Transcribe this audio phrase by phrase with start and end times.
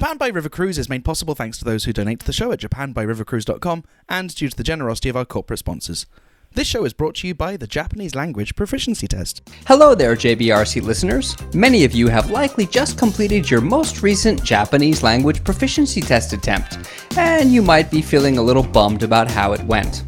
[0.00, 2.52] Japan by River Cruise is made possible thanks to those who donate to the show
[2.52, 6.06] at japanbyrivercruise.com and due to the generosity of our corporate sponsors.
[6.54, 9.42] This show is brought to you by the Japanese Language Proficiency Test.
[9.66, 11.36] Hello there, JBRC listeners.
[11.52, 16.78] Many of you have likely just completed your most recent Japanese language proficiency test attempt,
[17.18, 20.04] and you might be feeling a little bummed about how it went.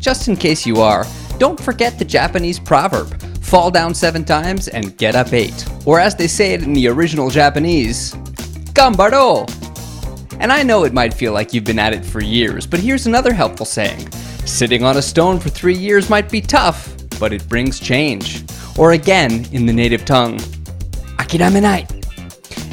[0.00, 1.04] Just in case you are,
[1.36, 5.66] don't forget the Japanese proverb fall down seven times and get up eight.
[5.84, 8.16] Or as they say it in the original Japanese,
[8.78, 9.44] gambaro!
[10.38, 13.08] And I know it might feel like you've been at it for years, but here's
[13.08, 14.08] another helpful saying
[14.46, 18.44] Sitting on a stone for three years might be tough, but it brings change.
[18.78, 20.38] Or again, in the native tongue,
[21.18, 21.92] akiramenai.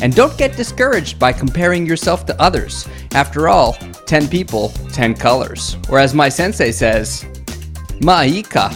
[0.03, 2.87] And don't get discouraged by comparing yourself to others.
[3.13, 3.73] After all,
[4.05, 5.75] 10 people, 10 colors.
[5.89, 7.23] Or as my sensei says,
[8.01, 8.69] maika.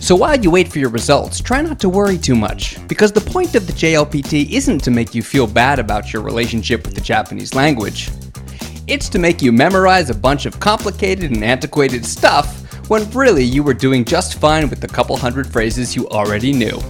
[0.00, 3.20] So while you wait for your results, try not to worry too much, because the
[3.20, 7.00] point of the JLPT isn't to make you feel bad about your relationship with the
[7.00, 8.08] Japanese language.
[8.86, 13.62] It's to make you memorize a bunch of complicated and antiquated stuff when really you
[13.62, 16.80] were doing just fine with the couple hundred phrases you already knew.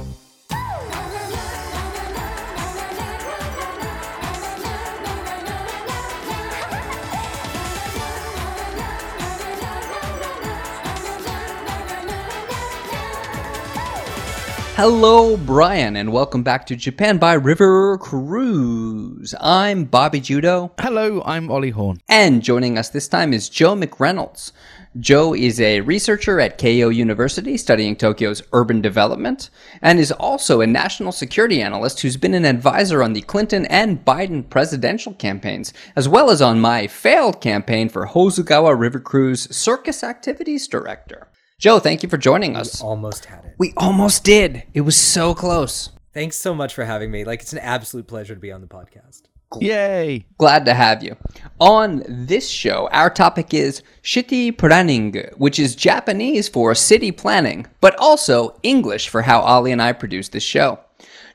[14.81, 19.35] Hello, Brian, and welcome back to Japan by River Cruise.
[19.41, 21.99] I'm Bobby Judo, Hello, I'm Ollie Horn.
[22.09, 24.53] and joining us this time is Joe McReynolds.
[25.01, 29.51] Joe is a researcher at Keio University studying Tokyo's urban development,
[29.83, 34.05] and is also a national security analyst who's been an advisor on the Clinton and
[34.05, 40.05] Biden presidential campaigns, as well as on my failed campaign for Hozugawa River Cruise Circus
[40.05, 41.27] Activities Director.
[41.61, 42.81] Joe, thank you for joining us.
[42.81, 43.57] We almost had it.
[43.59, 44.63] We almost did.
[44.75, 45.91] It was so close.
[46.15, 47.25] Thanks so much for having me.
[47.25, 49.23] Like it's an absolute pleasure to be on the podcast.
[49.59, 50.25] Yay!
[50.39, 51.17] Glad to have you.
[51.59, 57.97] On this show, our topic is Shitty Planning, which is Japanese for city planning, but
[57.99, 60.79] also English for how Ollie and I produce this show.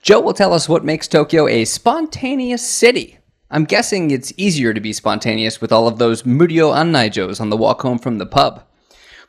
[0.02, 3.18] Joe will tell us what makes Tokyo a spontaneous city.
[3.52, 7.58] I'm guessing it's easier to be spontaneous with all of those Muryo Annaijos on the
[7.58, 8.64] walk home from the pub.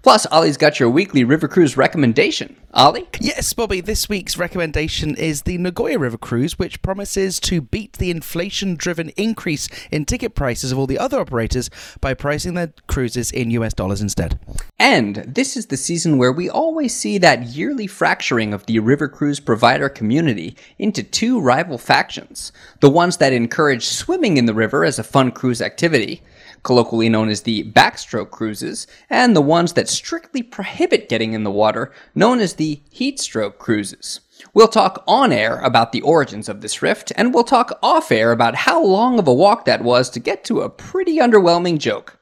[0.05, 2.57] Plus, Ollie's got your weekly River Cruise recommendation.
[2.75, 3.09] Ollie?
[3.21, 8.11] Yes, Bobby, this week's recommendation is the Nagoya River Cruise, which promises to beat the
[8.11, 11.71] inflation driven increase in ticket prices of all the other operators
[12.03, 14.39] by pricing their cruises in US dollars instead.
[14.79, 19.09] And this is the season where we always see that yearly fracturing of the river
[19.09, 22.53] cruise provider community into two rival factions.
[22.81, 26.21] The ones that encourage swimming in the river as a fun cruise activity,
[26.65, 31.51] colloquially known as the backstroke cruises, and the ones that strictly prohibit getting in the
[31.51, 34.21] water, known as the heatstroke cruises.
[34.53, 38.33] We'll talk on air about the origins of this rift, and we'll talk off air
[38.33, 42.19] about how long of a walk that was to get to a pretty underwhelming joke.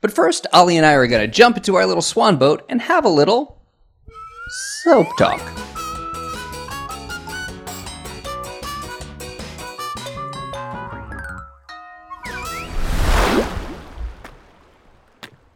[0.00, 2.82] But first, Ollie and I are going to jump into our little swan boat and
[2.82, 3.62] have a little
[4.82, 5.40] soap talk.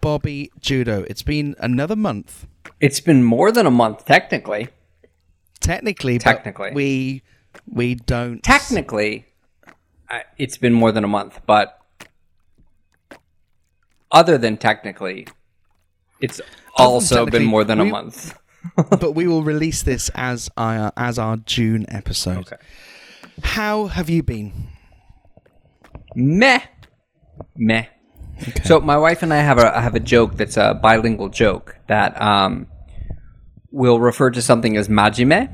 [0.06, 2.46] Bobby Judo, it's been another month,
[2.80, 4.68] It's been more than a month, technically.
[5.58, 6.18] technically.
[6.18, 6.70] but Technically.
[6.72, 7.22] we
[7.66, 8.40] we don't.
[8.40, 9.26] Technically,
[10.38, 11.80] it's been more than a month, but
[14.12, 15.26] other than technically,
[16.20, 16.40] it's
[16.76, 18.38] also been more than a we- month.
[19.00, 22.46] but we will release this as our as our June episode.
[22.46, 22.56] Okay.
[23.42, 24.52] How have you been?
[26.14, 26.60] Meh.
[27.56, 27.86] Meh.
[28.64, 32.20] So my wife and I have a have a joke that's a bilingual joke that
[32.20, 32.66] um
[33.72, 35.50] will refer to something as majime,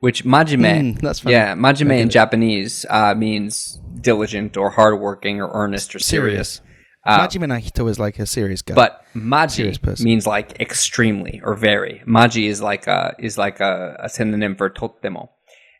[0.00, 1.34] which majime, Mm, that's funny.
[1.34, 2.10] yeah, majime in it.
[2.12, 6.60] Japanese uh, means diligent or hardworking or earnest or serious.
[7.04, 8.74] Uh, Majime Nahito is like a serious guy.
[8.74, 12.02] But maji means like extremely or very.
[12.06, 15.28] Maji is like a is like a, a synonym for totemo.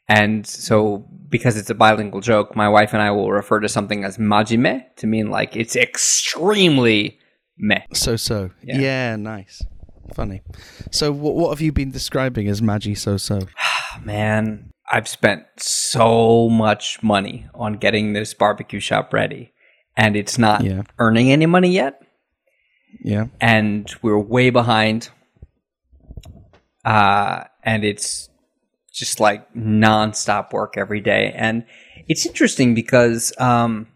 [0.08, 4.04] And so because it's a bilingual joke, my wife and I will refer to something
[4.04, 7.18] as majime to mean like it's extremely
[7.58, 7.82] meh.
[7.92, 8.50] so so.
[8.62, 8.78] Yeah.
[8.78, 9.16] Yeah.
[9.16, 9.62] nice.
[10.14, 10.42] Funny.
[10.92, 13.40] So what what have you been describing as Maji so so?
[14.04, 19.52] Man, I've spent so much money on getting this barbecue shop ready
[19.96, 20.82] and it's not Yeah.
[20.98, 22.00] earning any money yet.
[23.02, 23.26] Yeah.
[23.40, 25.10] and we're way behind.
[26.84, 28.28] Uh, and it's
[28.96, 31.32] just like nonstop work every day.
[31.36, 31.64] And
[32.08, 33.86] it's interesting because, um,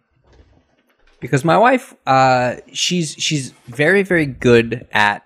[1.20, 5.23] because my wife, uh, she's, she's very, very good at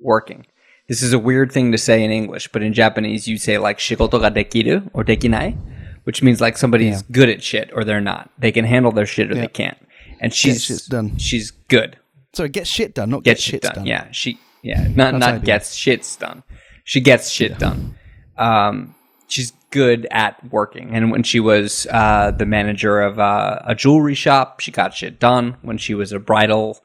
[0.00, 0.46] working.
[0.88, 3.78] This is a weird thing to say in English, but in Japanese you say like
[3.78, 5.56] shigoto ga dekiru or dekinai,
[6.04, 8.30] which means like somebody's good at shit or they're not.
[8.38, 9.42] They can handle their shit or Yeah.
[9.42, 9.78] they can't.
[10.20, 11.16] And she's done.
[11.18, 11.98] she's good.
[12.34, 13.86] Sorry, get shit done, not Get get, shit shits done.
[13.86, 16.42] Yeah, she yeah, not That's not gets shits done.
[16.84, 17.94] She gets shit done.
[18.36, 18.94] Um,
[19.28, 20.90] she's good at working.
[20.94, 25.20] And when she was uh, the manager of uh, a jewelry shop, she got shit
[25.20, 25.56] done.
[25.62, 26.78] When she was a bridal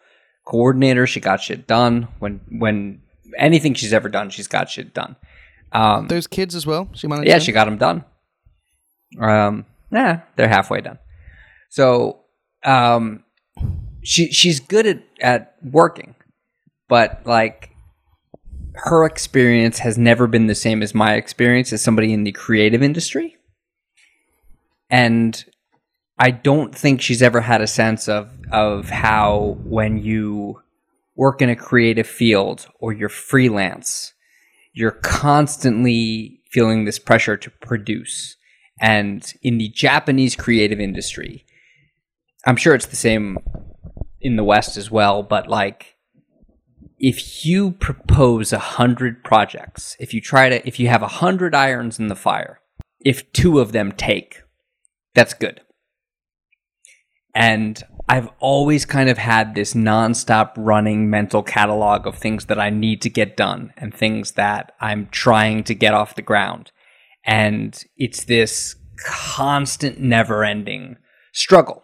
[0.46, 2.08] coordinator, she got shit done.
[2.20, 3.02] When when
[3.38, 5.16] anything she's ever done, she's got shit done.
[5.72, 6.90] Um, Those kids as well.
[6.94, 7.28] She managed.
[7.28, 7.44] yeah, them?
[7.44, 8.06] she got them done.
[9.20, 11.00] Um, yeah, they're halfway done.
[11.70, 12.22] So,
[12.64, 13.24] um,
[14.04, 16.16] she she's good at at working,
[16.88, 17.72] but like
[18.76, 22.82] her experience has never been the same as my experience as somebody in the creative
[22.82, 23.38] industry.
[24.90, 25.44] And
[26.18, 30.62] I don't think she's ever had a sense of of how when you
[31.16, 34.14] work in a creative field or you're freelance,
[34.74, 38.36] you're constantly feeling this pressure to produce.
[38.80, 41.46] And in the Japanese creative industry,
[42.46, 43.38] I'm sure it's the same
[44.22, 45.93] in the West as well, but like
[47.00, 51.56] if you propose a hundred projects, if you try to if you have a hundred
[51.56, 52.60] irons in the fire,
[53.00, 54.42] if two of them take,
[55.14, 55.62] that's good.
[57.36, 62.70] And I've always kind of had this nonstop running mental catalog of things that I
[62.70, 66.72] need to get done and things that I'm trying to get off the ground.
[67.26, 68.76] And it's this
[69.06, 70.98] constant, never ending
[71.32, 71.83] struggle.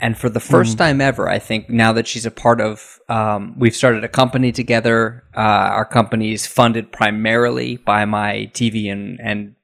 [0.00, 3.54] And for the first time ever, I think now that she's a part of, um,
[3.58, 5.24] we've started a company together.
[5.36, 9.56] Uh, our company is funded primarily by my TV and, and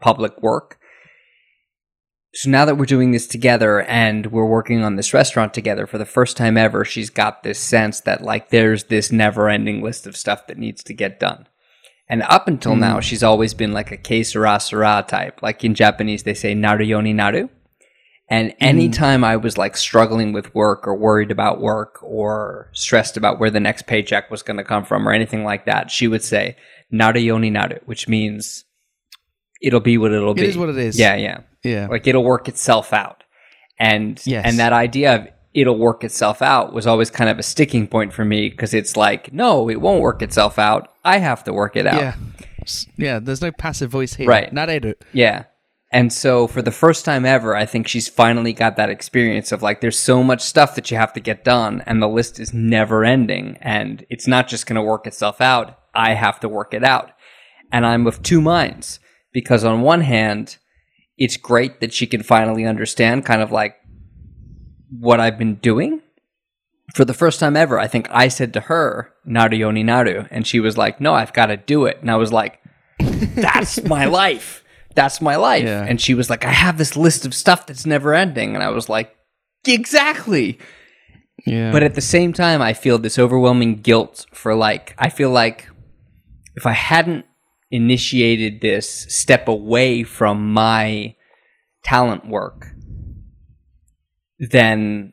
[0.00, 0.78] public work.
[2.34, 5.96] So now that we're doing this together and we're working on this restaurant together for
[5.96, 10.06] the first time ever, she's got this sense that like there's this never ending list
[10.06, 11.48] of stuff that needs to get done.
[12.10, 15.42] And up until now, she's always been like a que sera sera type.
[15.42, 17.48] Like in Japanese, they say naru yoni naru.
[18.28, 18.64] And mm-hmm.
[18.64, 23.50] anytime I was like struggling with work or worried about work or stressed about where
[23.50, 26.56] the next paycheck was going to come from or anything like that, she would say
[26.90, 28.64] naru yoni naru, which means
[29.62, 30.46] it'll be what it'll It be.
[30.46, 30.98] is what it is.
[30.98, 31.86] Yeah, yeah Yeah.
[31.90, 33.22] like it'll work itself out
[33.78, 34.44] and Yes.
[34.46, 38.12] and that idea of it'll work itself out was always kind of a sticking point
[38.12, 41.76] for me because it's like no it won't work itself out i have to work
[41.76, 42.14] it out Yeah.
[42.96, 43.18] Yeah.
[43.20, 44.28] There's no passive voice here.
[44.28, 44.52] Right.
[44.52, 44.94] Nareru.
[45.12, 45.44] yeah
[45.96, 49.62] and so for the first time ever i think she's finally got that experience of
[49.62, 52.52] like there's so much stuff that you have to get done and the list is
[52.52, 56.74] never ending and it's not just going to work itself out i have to work
[56.74, 57.12] it out
[57.72, 59.00] and i'm of two minds
[59.32, 60.58] because on one hand
[61.16, 63.76] it's great that she can finally understand kind of like
[64.90, 66.02] what I've been doing.
[66.94, 70.46] For the first time ever, I think I said to her, Naru Yoni Naru, and
[70.46, 71.98] she was like, No, I've got to do it.
[72.00, 72.60] And I was like,
[73.00, 74.62] That's my life.
[74.96, 75.64] That's my life.
[75.64, 75.84] Yeah.
[75.86, 78.54] And she was like, I have this list of stuff that's never ending.
[78.54, 79.16] And I was like,
[79.66, 80.58] Exactly.
[81.46, 81.70] Yeah.
[81.70, 85.68] But at the same time, I feel this overwhelming guilt for like, I feel like
[86.54, 87.26] if I hadn't
[87.70, 91.14] initiated this step away from my
[91.84, 92.68] talent work,
[94.38, 95.12] then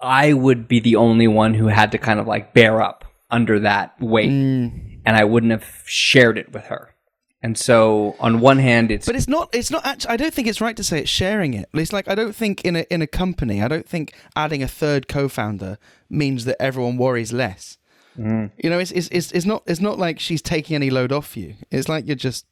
[0.00, 3.60] I would be the only one who had to kind of like bear up under
[3.60, 4.30] that weight.
[4.30, 5.00] Mm.
[5.04, 6.94] And I wouldn't have shared it with her.
[7.40, 9.48] And so, on one hand, it's But it's not.
[9.52, 9.86] It's not.
[9.86, 11.68] Actually, I don't think it's right to say it's sharing it.
[11.72, 14.68] It's like I don't think in a in a company, I don't think adding a
[14.68, 15.78] third co-founder
[16.10, 17.78] means that everyone worries less.
[18.18, 18.50] Mm.
[18.58, 21.36] You know, it's, it's it's it's not it's not like she's taking any load off
[21.36, 21.54] you.
[21.70, 22.44] It's like you're just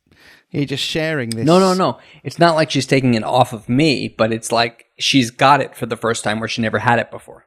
[0.50, 1.44] you're just sharing this.
[1.44, 1.98] No, no, no.
[2.22, 5.74] It's not like she's taking it off of me, but it's like she's got it
[5.74, 7.46] for the first time where she never had it before.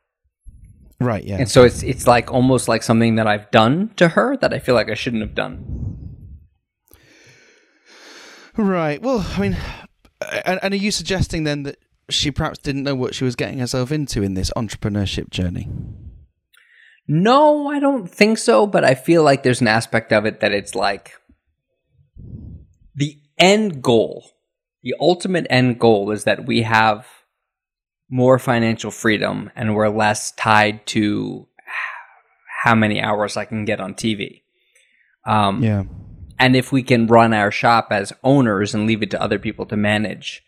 [1.00, 1.24] Right.
[1.24, 1.38] Yeah.
[1.38, 4.60] And so it's it's like almost like something that I've done to her that I
[4.60, 6.09] feel like I shouldn't have done.
[8.60, 9.02] Right.
[9.02, 9.58] Well, I mean,
[10.46, 11.78] and, and are you suggesting then that
[12.10, 15.70] she perhaps didn't know what she was getting herself into in this entrepreneurship journey?
[17.08, 20.52] No, I don't think so, but I feel like there's an aspect of it that
[20.52, 21.14] it's like
[22.96, 24.30] the end goal,
[24.84, 27.08] the ultimate end goal is that we have
[28.10, 31.48] more financial freedom and we're less tied to
[32.64, 34.42] how many hours I can get on TV.
[35.26, 35.84] Um, Yeah.
[36.40, 39.66] And if we can run our shop as owners and leave it to other people
[39.66, 40.42] to manage,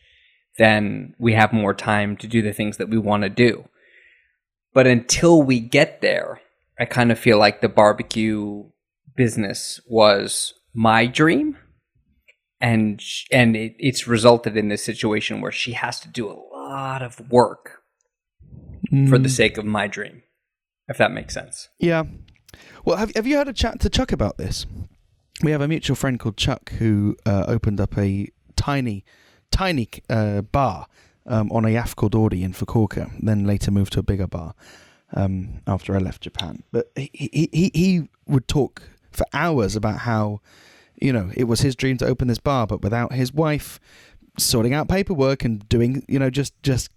[0.58, 3.68] then we have more time to do the things that we want to do.
[4.74, 6.40] But until we get there,
[6.80, 8.70] I kind of feel like the barbecue
[9.16, 11.58] business was my dream.
[12.62, 16.40] And sh- and it, it's resulted in this situation where she has to do a
[16.54, 17.82] lot of work
[19.10, 19.32] for the mm.
[19.32, 20.22] sake of my dream,
[20.88, 21.70] if that makes sense.
[21.80, 22.04] Yeah.
[22.86, 24.66] Well, have have you had a chat to Chuck about this?
[25.44, 29.04] We have a mutual friend called Chuck who uh, opened up a tiny,
[29.50, 30.88] tiny uh, bar
[31.26, 33.12] um, on a yacht called Audi in Fukuoka.
[33.20, 34.54] Then later moved to a bigger bar
[35.14, 36.64] um, after I left Japan.
[36.72, 40.42] But he, he he would talk for hours about how
[41.02, 43.80] you know it was his dream to open this bar, but without his wife
[44.38, 46.92] sorting out paperwork and doing you know just just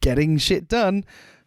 [0.00, 1.04] getting shit done.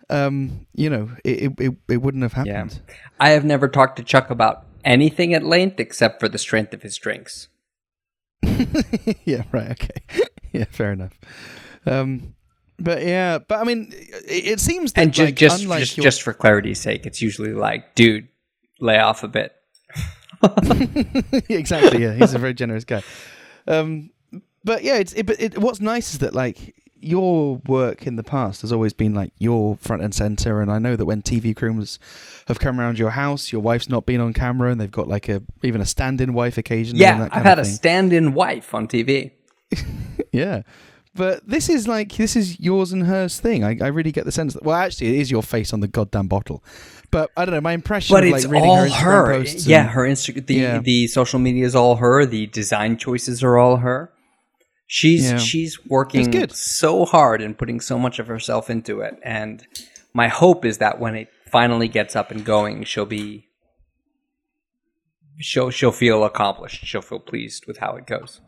[0.08, 2.82] Um, you know, it, it it wouldn't have happened.
[2.88, 2.96] Yeah.
[3.20, 6.82] I have never talked to Chuck about anything at length except for the strength of
[6.84, 7.48] his drinks.
[9.26, 9.72] yeah, right.
[9.72, 10.02] Okay.
[10.54, 11.20] yeah, fair enough.
[11.86, 12.36] Um,
[12.80, 16.04] but yeah, but I mean, it, it seems that And ju- like, just just, your-
[16.04, 18.28] just for clarity's sake, it's usually like, dude,
[18.80, 19.54] lay off a bit.
[21.50, 22.04] exactly.
[22.04, 23.02] Yeah, he's a very generous guy.
[23.68, 24.12] Um,
[24.64, 26.76] but yeah, it's it, but it, what's nice is that like
[27.06, 30.80] your work in the past has always been like your front and center, and I
[30.80, 32.00] know that when TV crews
[32.48, 35.30] have come around your house, your wife's not been on camera, and they've got like
[35.30, 37.02] a even a stand-in wife occasionally.
[37.02, 39.32] Yeah, I've had a stand-in wife on TV.
[40.32, 40.64] Yeah.
[41.14, 43.64] But this is like this is yours and hers thing.
[43.64, 45.88] I, I really get the sense that well, actually, it is your face on the
[45.88, 46.62] goddamn bottle.
[47.10, 47.62] But I don't know.
[47.62, 49.44] My impression, But of, it's like, reading all her, her.
[49.44, 50.46] Yeah, and- her Instagram.
[50.46, 50.80] the Yeah.
[50.80, 52.26] the social media is all her.
[52.26, 54.12] The design choices are all her.
[54.88, 55.38] She's Yeah.
[55.38, 59.20] she's working so hard and putting so much of herself into it.
[59.24, 59.66] And
[60.14, 63.48] my hope is that when it finally gets up and going, she'll be
[65.40, 66.86] she'll she'll feel accomplished.
[66.86, 68.42] She'll feel pleased with how it goes.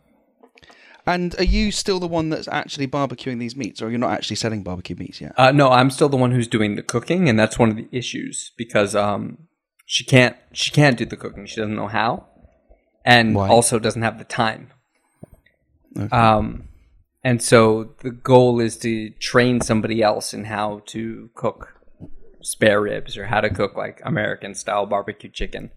[1.05, 4.35] And are you still the one that's actually barbecuing these meats, or you're not actually
[4.35, 5.33] selling barbecue meats yet?
[5.37, 7.87] Uh, no, I'm still the one who's doing the cooking, and that's one of the
[7.93, 9.47] issues because um,
[9.85, 11.45] she can't she can't do the cooking.
[11.45, 12.27] She doesn't know how,
[13.05, 13.47] and Why?
[13.47, 14.71] also doesn't have the time.
[15.95, 16.15] Okay.
[16.15, 16.67] Um,
[17.23, 21.73] and so the goal is to train somebody else in how to cook
[22.41, 25.71] spare ribs or how to cook like American style barbecue chicken.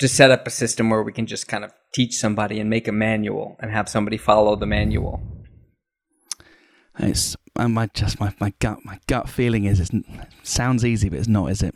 [0.00, 2.86] To set up a system where we can just kind of teach somebody and make
[2.86, 5.20] a manual and have somebody follow the manual.
[7.00, 9.90] It's uh, my just my, my gut my gut feeling is it
[10.44, 11.74] sounds easy, but it's not, is it?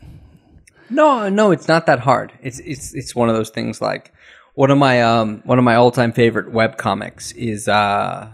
[0.89, 2.31] No, no, it's not that hard.
[2.41, 4.12] It's it's it's one of those things like
[4.53, 8.29] one of my um one of my all time favorite web comics is uh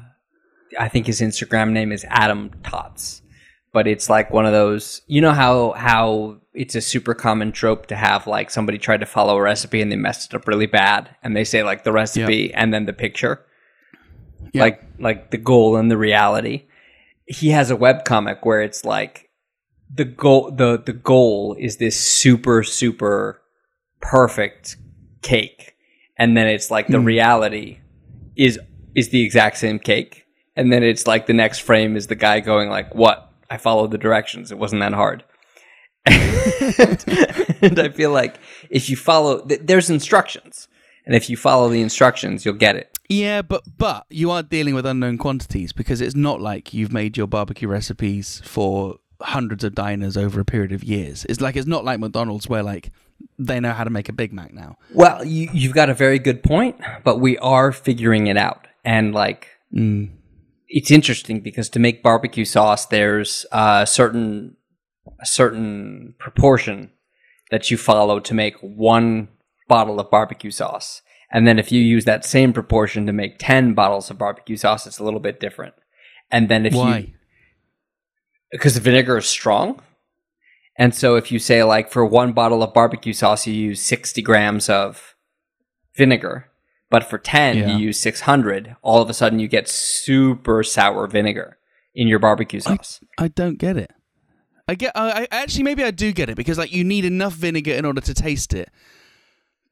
[0.78, 3.22] I think his Instagram name is Adam Tots.
[3.72, 7.86] But it's like one of those you know how how it's a super common trope
[7.88, 10.66] to have like somebody tried to follow a recipe and they messed it up really
[10.66, 13.46] bad and they say like the recipe and then the picture.
[14.54, 14.64] Yeah.
[14.64, 16.66] Like like the goal and the reality.
[17.28, 19.30] He has a web comic where it's like
[19.94, 23.42] the goal the the goal is this super super
[24.02, 24.78] perfect
[25.22, 25.76] cake
[26.20, 27.06] and then it's like the hmm.
[27.06, 27.80] reality
[28.36, 28.60] is
[28.94, 30.26] is the exact same cake.
[30.56, 33.32] And then it's like the next frame is the guy going like what?
[33.50, 34.52] I followed the directions.
[34.52, 35.24] It wasn't that hard.
[37.62, 40.68] And i feel like if you follow th- there's instructions.
[41.06, 42.98] And if you follow the instructions you'll get it.
[43.10, 47.18] Yeah, but but you are dealing with unknown quantities because it's not like you've made
[47.18, 51.26] your barbecue recipes for hundreds of diners over a period of years.
[51.28, 52.92] It's like it's not like McDonald's where like
[53.38, 54.78] they know how to make a Big Mac now.
[54.94, 59.14] well you, you've got a very good point but we are figuring it out and
[59.14, 60.10] like Mm.
[60.68, 64.56] it's interesting because to make barbecue sauce, there's a certain
[65.22, 66.90] a certain proportion
[67.52, 69.28] that you follow to make one
[69.68, 73.76] bottle of barbecue sauce, and then if you use that same proportion to make ten
[73.76, 75.76] bottles of barbecue sauce, it's a little bit different.
[76.32, 76.98] And then if Why?
[76.98, 77.08] you
[78.52, 79.80] because the vinegar is strong,
[80.80, 84.22] and so if you say like for one bottle of barbecue sauce you use sixty
[84.24, 85.16] grams of
[85.96, 86.50] vinegar,
[86.90, 87.68] but for 10 Yeah.
[87.78, 91.58] you use 600 all of a sudden you get super sour vinegar
[91.94, 93.92] in your barbecue sauce I don't get it.
[94.68, 94.92] I get.
[94.96, 97.86] I, I actually maybe I do get it because like you need enough vinegar in
[97.86, 98.70] order to taste it,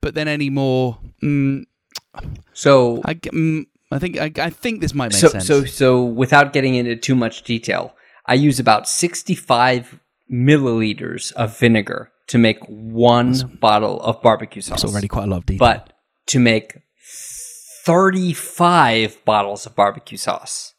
[0.01, 0.97] but then any more.
[1.23, 1.65] Mm,
[2.53, 5.45] so I mm, I think I, I think this might make so sense.
[5.45, 7.93] so so without getting into too much detail
[8.25, 9.99] i use about 65
[10.31, 15.37] milliliters of vinegar to make one bottle of barbecue sauce It's already quite a lot
[15.37, 15.59] of detail.
[15.59, 15.93] but
[16.27, 16.77] to make
[17.85, 20.73] 35 bottles of barbecue sauce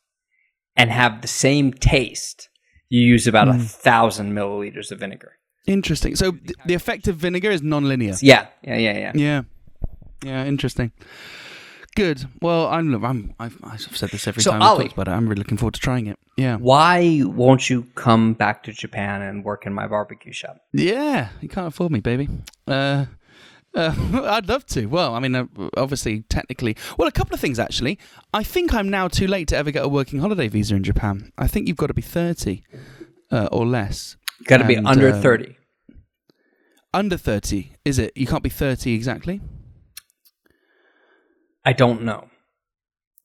[0.76, 2.48] and have the same taste
[2.90, 3.60] you use about a Hmm.
[3.60, 5.32] thousand milliliters of vinegar
[5.66, 6.16] interesting.
[6.16, 8.14] So th- the effect of vinegar is non-linear.
[8.22, 9.42] yeah yeah yeah yeah Yeah,
[10.24, 10.92] yeah, interesting.
[11.98, 12.26] Good.
[12.40, 13.04] Well, I'm.
[13.04, 13.34] I'm.
[13.40, 15.16] I've, I've said this every So, time Ollie- we talk about it.
[15.16, 16.16] I'm really looking forward to trying it.
[16.36, 16.56] Yeah.
[16.56, 20.58] Why won't you come back to Japan and work in my barbecue shop?
[20.72, 21.30] Yeah.
[21.40, 22.28] You can't afford me, baby.
[22.68, 23.06] Uh,
[23.74, 23.94] uh,
[24.26, 24.86] I'd love to.
[24.86, 26.76] Well, I mean, uh, obviously, technically.
[26.96, 27.98] Well, a couple of things actually.
[28.32, 31.32] I think I'm now too late to ever get a working holiday visa in Japan.
[31.36, 32.62] I think you've got to be 30
[33.32, 34.16] uh, or less.
[34.44, 35.56] Got to be under um, 30.
[36.94, 38.16] Under 30, is it?
[38.16, 39.40] You can't be 30 exactly.
[41.64, 42.28] I don't know.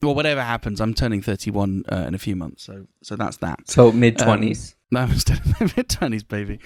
[0.02, 3.70] well, whatever happens, I'm turning 31 uh, in a few months, so so that's that.
[3.70, 4.76] So mid twenties.
[4.92, 6.60] No, I'm still in my mid 20s, baby.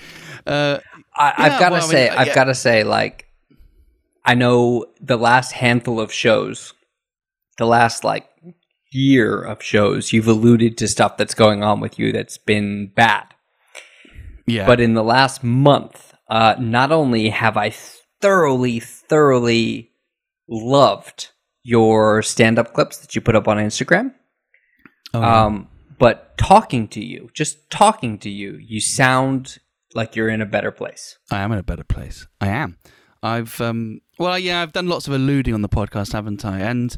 [0.45, 0.79] Uh,
[1.15, 2.35] I, I've Yeah, got to well, I mean, say, uh, I've yeah.
[2.35, 3.25] got to say, like,
[4.25, 6.73] I know the last handful of shows,
[7.57, 8.27] the last like
[8.91, 13.33] year of shows, you've alluded to stuff that's going on with you that's been bad.
[14.45, 17.69] yeah, But in the last month, uh, not only have I
[18.21, 19.91] thoroughly, thoroughly
[20.49, 21.29] loved
[21.73, 24.13] your stand-up clips that you put up on Instagram,
[25.13, 25.45] Oh, yeah.
[25.45, 25.67] um,
[25.99, 29.57] but talking to you, just talking to you, you sound
[29.93, 31.17] like you're in a better place.
[31.31, 32.27] I am in a better place.
[32.39, 32.77] I am.
[33.23, 36.59] I've um well yeah, I've done lots of alluding on the podcast, haven't I?
[36.59, 36.95] And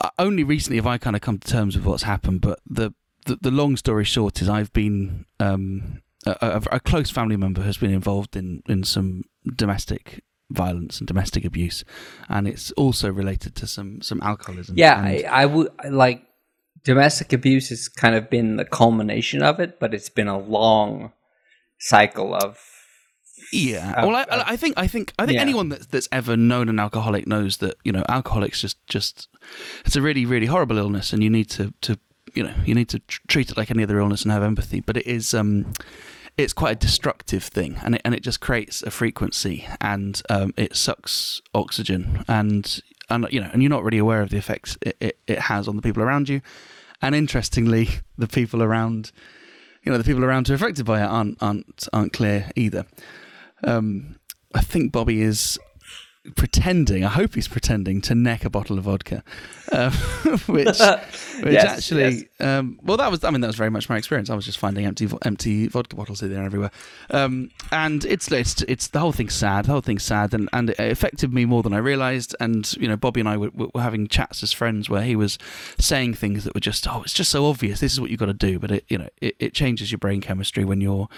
[0.00, 2.92] uh, only recently have I kind of come to terms with what's happened, but the
[3.26, 7.62] the, the long story short is I've been um a, a, a close family member
[7.62, 9.24] has been involved in in some
[9.54, 10.24] domestic
[10.54, 11.84] violence and domestic abuse
[12.28, 16.22] and it's also related to some some alcoholism Yeah, and- I, I would like
[16.84, 21.12] domestic abuse has kind of been the culmination of it, but it's been a long
[21.78, 22.58] cycle of
[23.52, 23.92] Yeah.
[23.96, 25.42] Uh, well, I, uh, I think I think I think yeah.
[25.42, 29.28] anyone that's that's ever known an alcoholic knows that you know alcoholics just just
[29.86, 31.98] it's a really really horrible illness, and you need to to
[32.34, 34.80] you know you need to tr- treat it like any other illness and have empathy.
[34.80, 35.72] But it is um
[36.36, 40.52] it's quite a destructive thing, and it and it just creates a frequency, and um
[40.56, 44.76] it sucks oxygen, and and you know and you're not really aware of the effects
[44.82, 46.40] it, it, it has on the people around you,
[47.02, 47.88] and interestingly,
[48.18, 49.12] the people around
[49.84, 52.86] you know the people around who are affected by it aren't aren't aren't clear either.
[53.62, 54.16] Um,
[54.54, 55.58] I think Bobby is
[56.36, 57.04] pretending.
[57.04, 59.22] I hope he's pretending to neck a bottle of vodka,
[59.72, 59.92] um,
[60.46, 63.96] which which Yes, actually, Um, well, that was I mean that was very much my
[63.96, 64.30] experience.
[64.30, 66.70] I was just finding empty empty vodka bottles here and everywhere,
[67.10, 69.66] um, and it's it's it's the whole thing's sad.
[69.66, 72.34] The whole thing's sad, and and it affected me more than I realised.
[72.40, 75.38] And you know, Bobby and I were, were having chats as friends where he was
[75.78, 77.80] saying things that were just oh, it's just so obvious.
[77.80, 79.98] This is what you've got to do, but it you know it, it changes your
[79.98, 81.08] brain chemistry when you're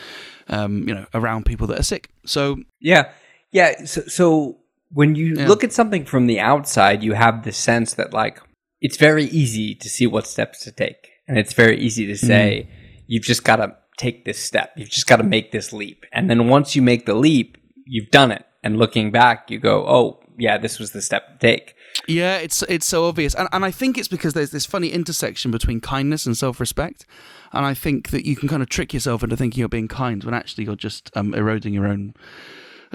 [0.49, 2.11] um, you know around people that are sick.
[2.25, 3.13] So Yeah,
[3.53, 3.85] yeah.
[3.85, 4.59] So, so
[4.91, 5.49] when you Yeah.
[5.49, 8.41] look at something from the outside, you have the sense that like
[8.81, 12.69] it's very easy to see what steps to take, and it's very easy to say
[13.07, 14.73] you've just got to take this step.
[14.77, 18.11] You've just got to make this leap, and then once you make the leap, you've
[18.11, 18.45] done it.
[18.63, 21.75] And looking back, you go, "Oh, yeah, this was the step to take."
[22.09, 25.51] Yeah, it's it's so obvious, and and I think it's because there's this funny intersection
[25.51, 27.07] between kindness and self-respect,
[27.53, 30.23] and I think that you can kind of trick yourself into thinking you're being kind
[30.25, 32.15] when actually you're just um, eroding your own,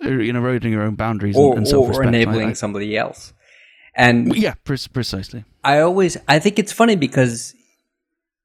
[0.04, 3.34] Uh, you know, eroding your own boundaries Or, and, and or enabling somebody else.
[3.96, 5.44] And yeah, pre- precisely.
[5.64, 7.54] I always I think it's funny because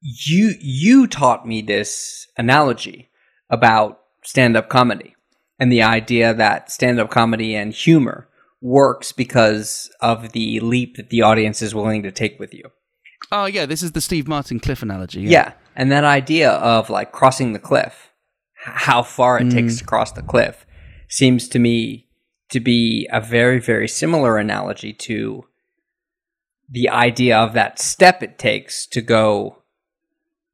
[0.01, 3.09] you you taught me this analogy
[3.49, 5.15] about stand-up comedy
[5.59, 8.29] and the idea that stand-up comedy and humor
[8.61, 12.71] works because of the leap that the audience is willing to take with you.
[13.31, 15.23] Oh yeah, this is the Steve Martin cliff analogy.
[15.23, 18.13] Yeah, and that idea of like crossing the cliff,
[18.57, 19.79] how far it takes mm.
[19.79, 20.66] to cross the cliff
[21.09, 22.09] seems to me
[22.51, 25.45] to be a very very similar analogy to
[26.69, 29.62] the idea of that step it takes to go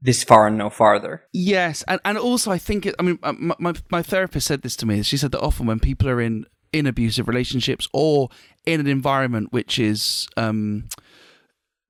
[0.02, 1.22] this far and no farther.
[1.32, 4.62] Yes, and and also I think it, I mean uh, my, my my therapist said
[4.62, 5.02] this to me.
[5.02, 8.28] She said that often when people are in in abusive relationships or
[8.66, 10.88] in an environment which is um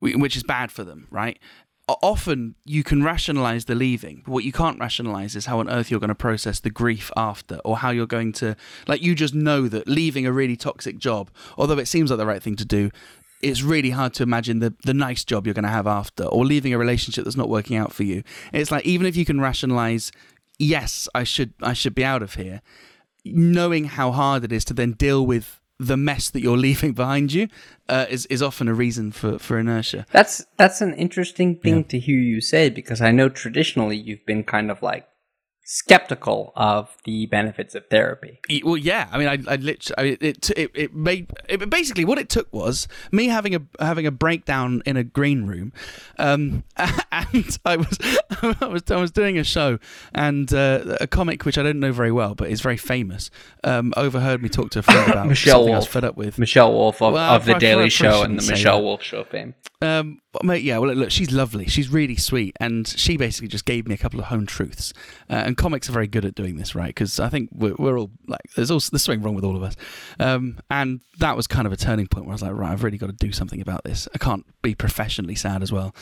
[0.00, 1.38] which is bad for them, right?
[1.88, 5.90] Often you can rationalize the leaving, but what you can't rationalize is how on earth
[5.90, 9.34] you're going to process the grief after, or how you're going to like you just
[9.34, 12.64] know that leaving a really toxic job, although it seems like the right thing to
[12.64, 12.90] do,
[13.42, 16.44] it's really hard to imagine the the nice job you're going to have after, or
[16.44, 18.22] leaving a relationship that's not working out for you.
[18.52, 20.12] It's like even if you can rationalize,
[20.58, 22.62] yes, I should I should be out of here,
[23.24, 27.32] knowing how hard it is to then deal with the mess that you're leaving behind
[27.32, 27.48] you
[27.88, 30.06] uh, is is often a reason for for inertia.
[30.12, 34.44] That's that's an interesting thing to hear you say because I know traditionally you've been
[34.44, 35.06] kind of like
[35.64, 38.40] skeptical of the benefits of therapy.
[38.64, 39.08] Well, yeah.
[39.12, 42.28] I mean, I, I literally, I mean, it, it, it made it, basically what it
[42.28, 45.72] took was me having a having a breakdown in a green room,
[46.18, 47.98] um, and I was
[48.60, 49.78] I was I was doing a show,
[50.14, 53.30] and uh, a comic which I don't know very well, but is very famous,
[53.64, 55.92] um, overheard me talk to a friend about Michelle something I was Wolf.
[55.92, 56.38] fed up with.
[56.38, 58.84] Michelle Wolf of, Well, of the I- Daily Show and the Michelle that.
[58.84, 59.54] Wolf Show fame.
[59.80, 61.66] Um, mate, yeah, well, look, she's lovely.
[61.66, 64.94] She's really sweet, and she basically just gave me a couple of home truths.
[65.28, 66.88] Uh, and comics are very good at doing this, right?
[66.88, 69.62] Because I think we're, we're all like, there's also there's something wrong with all of
[69.62, 69.76] us.
[70.18, 72.82] Um, and that was kind of a turning point where I was like, right, I've
[72.82, 74.08] really got to do something about this.
[74.14, 75.94] I can't be professionally sad as well.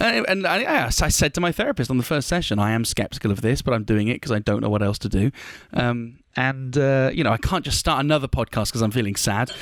[0.00, 2.84] And, and I, I, I said to my therapist on the first session, I am
[2.84, 5.30] skeptical of this, but I'm doing it because I don't know what else to do.
[5.72, 9.52] Um, and uh, you know, I can't just start another podcast because I'm feeling sad.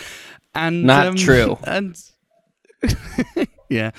[0.54, 1.58] And Not um, true.
[1.66, 2.00] And
[3.68, 3.90] Yeah.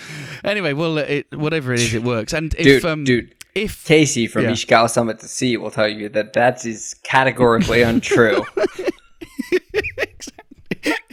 [0.44, 2.34] Anyway, well, it, whatever it is, it works.
[2.34, 4.52] And if Dude, um, dude, if Casey from Yeah.
[4.52, 8.46] Ishikawa Summit to Sea will tell you that that is categorically untrue.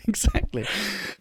[0.06, 0.66] exactly.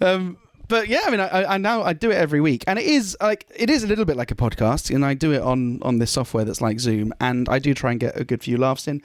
[0.01, 2.85] Um, but yeah, I mean, I, I now I do it every week, and it
[2.85, 5.79] is like it is a little bit like a podcast, and I do it on
[5.81, 8.57] on this software that's like Zoom, and I do try and get a good few
[8.57, 9.01] laughs in.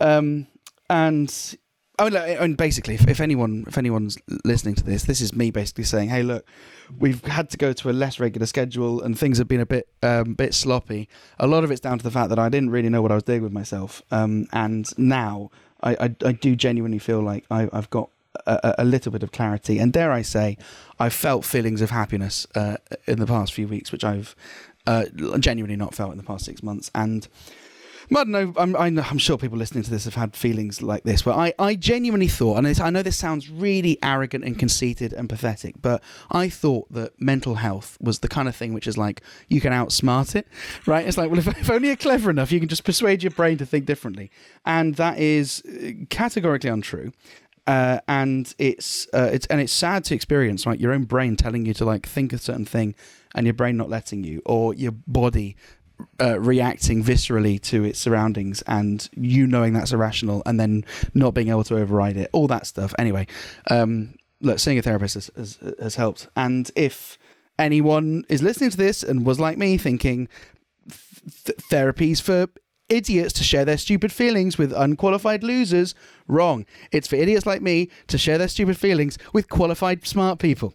[0.00, 0.46] Um,
[0.88, 1.56] and
[1.98, 5.34] I mean, like, and basically, if, if anyone if anyone's listening to this, this is
[5.34, 6.46] me basically saying, hey, look,
[6.98, 9.88] we've had to go to a less regular schedule, and things have been a bit
[10.02, 11.08] um, bit sloppy.
[11.38, 13.14] A lot of it's down to the fact that I didn't really know what I
[13.14, 15.50] was doing with myself, um, and now
[15.82, 18.08] I, I I do genuinely feel like I, I've got
[18.46, 20.56] a, a little bit of clarity, and dare I say,
[20.98, 24.34] I've felt feelings of happiness uh, in the past few weeks, which I've
[24.86, 25.04] uh,
[25.38, 26.90] genuinely not felt in the past six months.
[26.94, 27.28] And
[28.10, 31.34] Know, I'm, I'm, I'm sure people listening to this have had feelings like this, where
[31.34, 35.76] I, I genuinely thought, and I know this sounds really arrogant and conceited and pathetic,
[35.80, 39.60] but I thought that mental health was the kind of thing which is like you
[39.60, 40.46] can outsmart it,
[40.86, 41.06] right?
[41.06, 43.58] It's like, well, if, if only you're clever enough, you can just persuade your brain
[43.58, 44.30] to think differently.
[44.64, 47.12] And that is uh, categorically untrue
[47.66, 51.64] uh, and it's uh, it's and it's sad to experience like your own brain telling
[51.64, 52.94] you to like think a certain thing
[53.34, 55.56] and your brain not letting you or your body
[56.20, 60.84] uh, reacting viscerally to its surroundings and you knowing that's irrational and then
[61.14, 63.26] not being able to override it all that stuff anyway
[63.70, 67.18] um look seeing a therapist has, has, has helped and if
[67.58, 70.28] anyone is listening to this and was like me thinking
[71.44, 72.48] th- therapies for
[72.88, 75.94] idiots to share their stupid feelings with unqualified losers.
[76.28, 76.66] Wrong.
[76.90, 80.74] It's for idiots like me to share their stupid feelings with qualified smart people.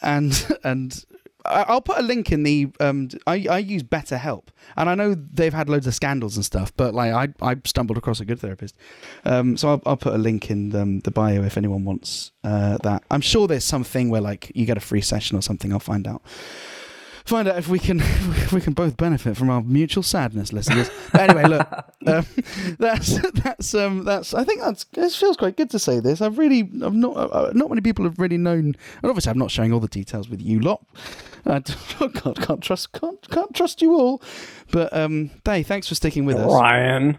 [0.00, 1.04] And and
[1.44, 2.68] I'll put a link in the.
[2.80, 4.44] Um, I I use BetterHelp,
[4.76, 7.98] and I know they've had loads of scandals and stuff, but like I I stumbled
[7.98, 8.76] across a good therapist.
[9.24, 12.78] Um, so I'll, I'll put a link in um, the bio if anyone wants uh,
[12.82, 13.04] that.
[13.10, 15.72] I'm sure there's something where like you get a free session or something.
[15.72, 16.22] I'll find out
[17.24, 20.90] find out if we can if we can both benefit from our mutual sadness, listeners.
[21.12, 21.68] But anyway, look,
[22.06, 22.26] um,
[22.78, 26.20] that's that's um that's I think that's it feels quite good to say this.
[26.20, 28.58] I've really I've not uh, not many people have really known,
[29.02, 30.84] and obviously I'm not sharing all the details with you lot.
[31.46, 31.62] I
[32.00, 34.22] oh God, can't trust can't can't trust you all.
[34.70, 36.52] But um, Dave, thanks for sticking with us.
[36.52, 37.18] Ryan.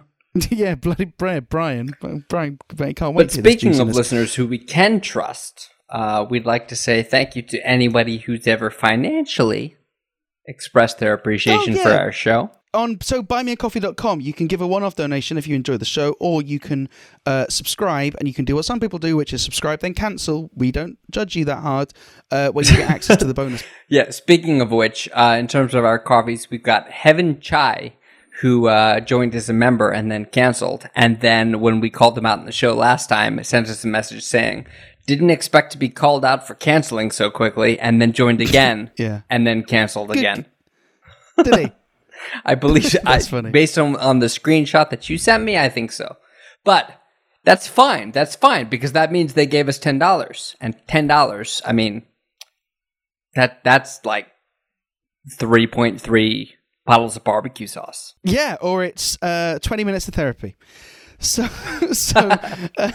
[0.49, 3.25] yeah, bloody Brian, Brian, Brian, Brian can't wait.
[3.25, 7.43] But speaking of listeners who we can trust, uh, we'd like to say thank you
[7.43, 9.77] to anybody who's ever financially
[10.45, 12.51] expressed their appreciation Oh, for our show.
[12.73, 16.41] on so buymeacoffee.com you can give a one-off donation if you enjoy the show or
[16.41, 16.89] you can
[17.25, 20.49] uh, subscribe and you can do what some people do which is subscribe then cancel
[20.55, 21.93] we don't judge you that hard
[22.31, 25.75] uh, when you get access to the bonus Yeah, speaking of which, uh, in terms
[25.75, 27.93] of our coffees, we've got Heaven Chai,
[28.41, 30.89] who uh, joined as a member and then canceled.
[30.95, 33.87] And then when we called them out in the show last time, sent us a
[33.87, 34.65] message saying,
[35.05, 39.21] didn't expect to be called out for canceling so quickly, and then joined again, Yeah.
[39.29, 40.45] and then canceled again.
[41.43, 41.71] did he
[42.45, 43.51] I believe, I, That's funny.
[43.51, 46.15] based on, on the screenshot that you sent me, I think so.
[46.63, 47.01] But
[47.43, 48.11] that's fine.
[48.11, 51.61] That's fine because that means they gave us ten dollars, and ten dollars.
[51.65, 52.03] I mean,
[53.35, 54.27] that that's like
[55.37, 56.53] three point three
[56.85, 58.13] bottles of barbecue sauce.
[58.23, 60.55] yeah or it's uh, 20 minutes of therapy
[61.23, 61.47] so
[61.91, 62.91] so uh,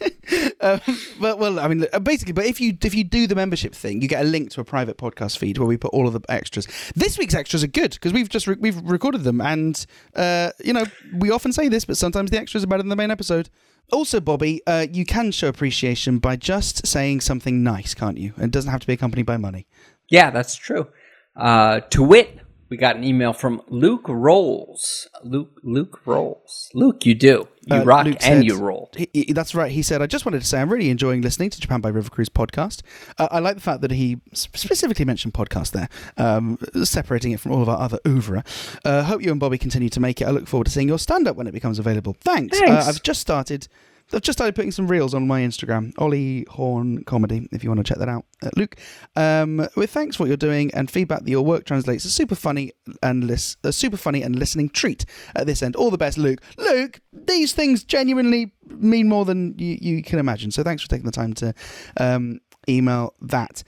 [0.60, 0.80] um,
[1.20, 4.00] but well i mean uh, basically but if you if you do the membership thing
[4.00, 6.20] you get a link to a private podcast feed where we put all of the
[6.28, 10.50] extras this week's extras are good because we've just re- we've recorded them and uh
[10.64, 10.84] you know
[11.18, 13.50] we often say this but sometimes the extras are better than the main episode
[13.92, 18.50] also bobby uh, you can show appreciation by just saying something nice can't you it
[18.50, 19.66] doesn't have to be accompanied by money
[20.10, 20.88] Yeah, that's true.
[21.36, 25.08] Uh, to wit, we got an email from Luke Rolls.
[25.22, 26.68] Luke Luke Rolls.
[26.74, 27.48] Luke, you do.
[27.66, 28.90] You Uh, rock Luke and said- you roll.
[28.96, 29.70] He, he- that's right.
[29.72, 32.10] He said, I just wanted to say I'm really enjoying listening to Japan by River
[32.10, 32.82] Cruise podcast.
[33.18, 37.52] Uh, I like the fact that he specifically mentioned podcast there, um, separating it from
[37.52, 38.44] all of our other oeuvre.
[38.84, 40.26] Uh, hope you and Bobby continue to make it.
[40.26, 42.16] I look forward to seeing your stand up when it becomes available.
[42.20, 42.58] Thanks.
[42.58, 42.86] Thanks.
[42.86, 43.68] Uh, I've just started.
[44.14, 47.84] I've just started putting some reels on my Instagram, Ollie Horn Comedy, if you want
[47.84, 48.24] to check that out.
[48.42, 48.76] Uh, Luke,
[49.16, 52.34] um, with thanks for what you're doing and feedback that your work translates a super
[52.34, 52.72] funny
[53.02, 55.76] and lis- a super funny and listening treat at this end.
[55.76, 56.40] All the best, Luke.
[56.56, 60.50] Luke, these things genuinely mean more than you, you can imagine.
[60.50, 61.54] So thanks for taking the time to
[61.96, 63.62] um, email that.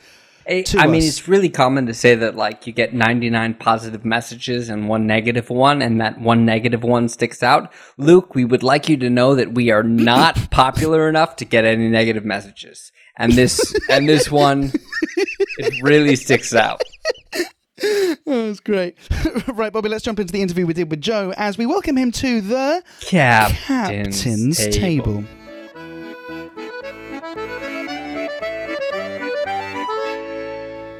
[0.49, 4.05] I to I mean, it's really common to say that like you get 99 positive
[4.05, 7.73] messages and one negative one, and that one negative one sticks out.
[7.97, 11.65] Luke, we would like you to know that we are not popular enough to get
[11.65, 14.73] any negative messages, and this and this one,
[15.59, 16.83] it really sticks out.
[18.29, 18.97] Oh, that's great.
[19.49, 22.11] right, Bobby, let's jump into the interview we did with Joe as we welcome him
[22.13, 25.23] to the Captain's, Captain's Table.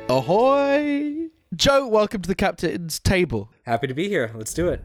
[0.09, 1.31] Ahoy!
[1.57, 3.51] Joe, welcome to the captain's table.
[3.65, 4.31] Happy to be here.
[4.37, 4.85] Let's do it.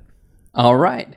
[0.56, 1.16] All right.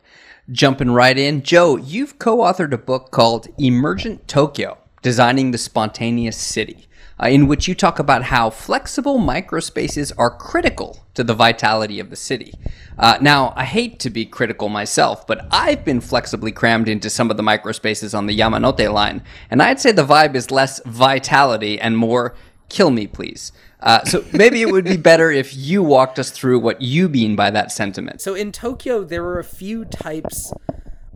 [0.53, 1.43] Jumping right in.
[1.43, 6.87] Joe, you've co authored a book called Emergent Tokyo Designing the Spontaneous City,
[7.19, 12.11] uh, in which you talk about how flexible microspaces are critical to the vitality of
[12.11, 12.53] the city.
[12.99, 17.31] Uh, now, I hate to be critical myself, but I've been flexibly crammed into some
[17.31, 21.81] of the microspaces on the Yamanote line, and I'd say the vibe is less vitality
[21.81, 22.35] and more
[22.75, 23.53] kill me, please.
[23.81, 27.37] Uh, so maybe it would be better if you walked us through what you mean
[27.37, 28.21] by that sentiment.
[28.21, 30.53] So in Tokyo, there are a few types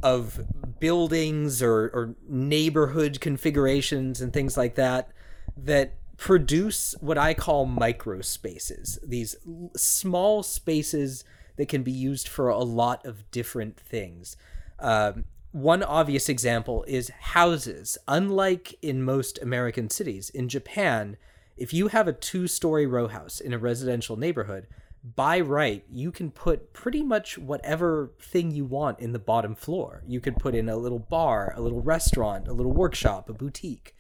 [0.03, 0.41] of
[0.79, 5.11] buildings or, or neighborhood configurations and things like that
[5.57, 8.99] that produce what I call micro spaces.
[9.03, 9.35] These
[9.77, 11.25] small spaces
[11.57, 14.37] that can be used for a lot of different things.
[14.79, 17.99] Um, one obvious example is houses.
[18.07, 21.17] Unlike in most American cities, in Japan,
[21.59, 24.67] if you have a two story row house in a residential neighborhood,
[25.03, 30.03] by right, you can put pretty much whatever thing you want in the bottom floor.
[30.07, 33.95] You could put in a little bar, a little restaurant, a little workshop, a boutique.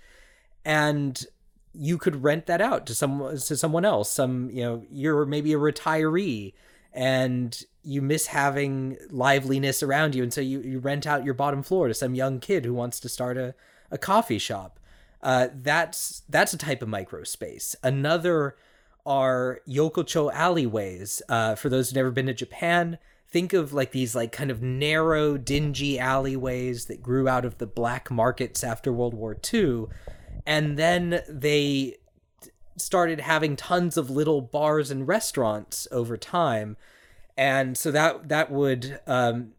[0.64, 1.24] And
[1.72, 4.10] you could rent that out to someone to someone else.
[4.10, 6.54] Some, you know, you're maybe a retiree
[6.92, 11.62] and you miss having liveliness around you and so you, you rent out your bottom
[11.62, 13.54] floor to some young kid who wants to start a,
[13.90, 14.77] a coffee shop
[15.22, 17.74] uh, that's that's a type of micro space.
[17.82, 18.56] Another
[19.04, 21.22] are yokocho alleyways.
[21.28, 24.62] Uh, for those who've never been to Japan, think of like these like kind of
[24.62, 29.86] narrow, dingy alleyways that grew out of the black markets after World War II,
[30.46, 31.96] and then they
[32.76, 36.76] started having tons of little bars and restaurants over time,
[37.36, 39.52] and so that that would um,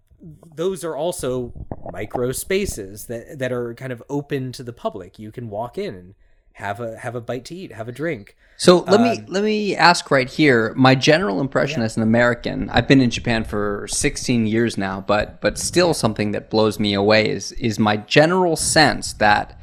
[0.56, 1.54] those are also
[1.92, 5.20] micro spaces that that are kind of open to the public.
[5.20, 6.16] You can walk in and
[6.54, 8.36] have a have a bite to eat, have a drink.
[8.58, 10.74] So let um, me let me ask right here.
[10.76, 11.86] My general impression yeah.
[11.86, 16.32] as an American, I've been in Japan for 16 years now, but but still something
[16.32, 19.60] that blows me away is is my general sense that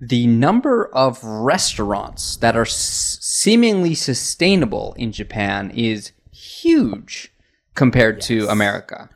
[0.00, 7.34] the number of restaurants that are s- seemingly sustainable in Japan is huge
[7.74, 8.26] compared yes.
[8.28, 9.10] to America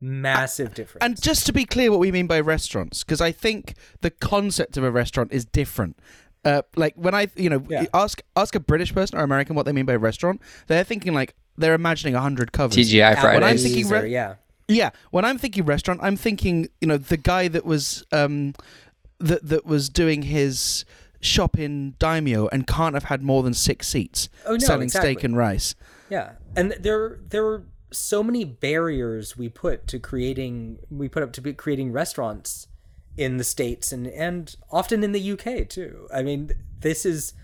[0.00, 1.04] massive difference.
[1.04, 4.76] And just to be clear, what we mean by restaurants, because I think the concept
[4.76, 5.98] of a restaurant is different.
[6.44, 7.84] Uh, like when I, you know, yeah.
[7.92, 11.34] ask ask a British person or American what they mean by restaurant, they're thinking like
[11.58, 12.76] they're imagining a hundred covers.
[12.76, 13.40] TGI Fridays.
[13.40, 14.36] When I'm thinking, re- yeah,
[14.66, 14.90] yeah.
[15.10, 18.54] When I'm thinking restaurant, I'm thinking, you know, the guy that was um,
[19.18, 20.86] that that was doing his
[21.20, 25.12] shop in Daimyo and can't have had more than six seats oh, no, selling exactly.
[25.12, 25.74] steak and rice.
[26.08, 31.40] Yeah, and there there so many barriers we put to creating we put up to
[31.40, 32.68] be creating restaurants
[33.16, 36.08] in the states and and often in the UK too.
[36.12, 37.34] I mean, this is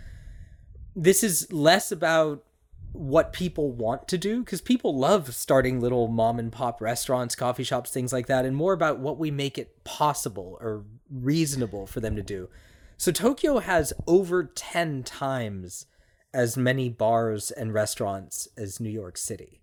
[0.95, 2.45] this is less about
[2.93, 7.65] what people want to do because people love starting little mom and pop restaurants, coffee
[7.65, 12.01] shops, things like that, and more about what we make it possible or reasonable for
[12.01, 12.49] them to do.
[12.97, 15.85] So Tokyo has over 10 times
[16.33, 19.61] as many bars and restaurants as New York City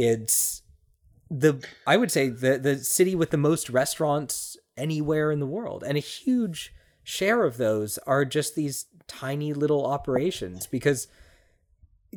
[0.00, 0.62] it's
[1.30, 5.84] the I would say the the city with the most restaurants anywhere in the world,
[5.86, 10.66] and a huge share of those are just these tiny little operations.
[10.66, 11.06] Because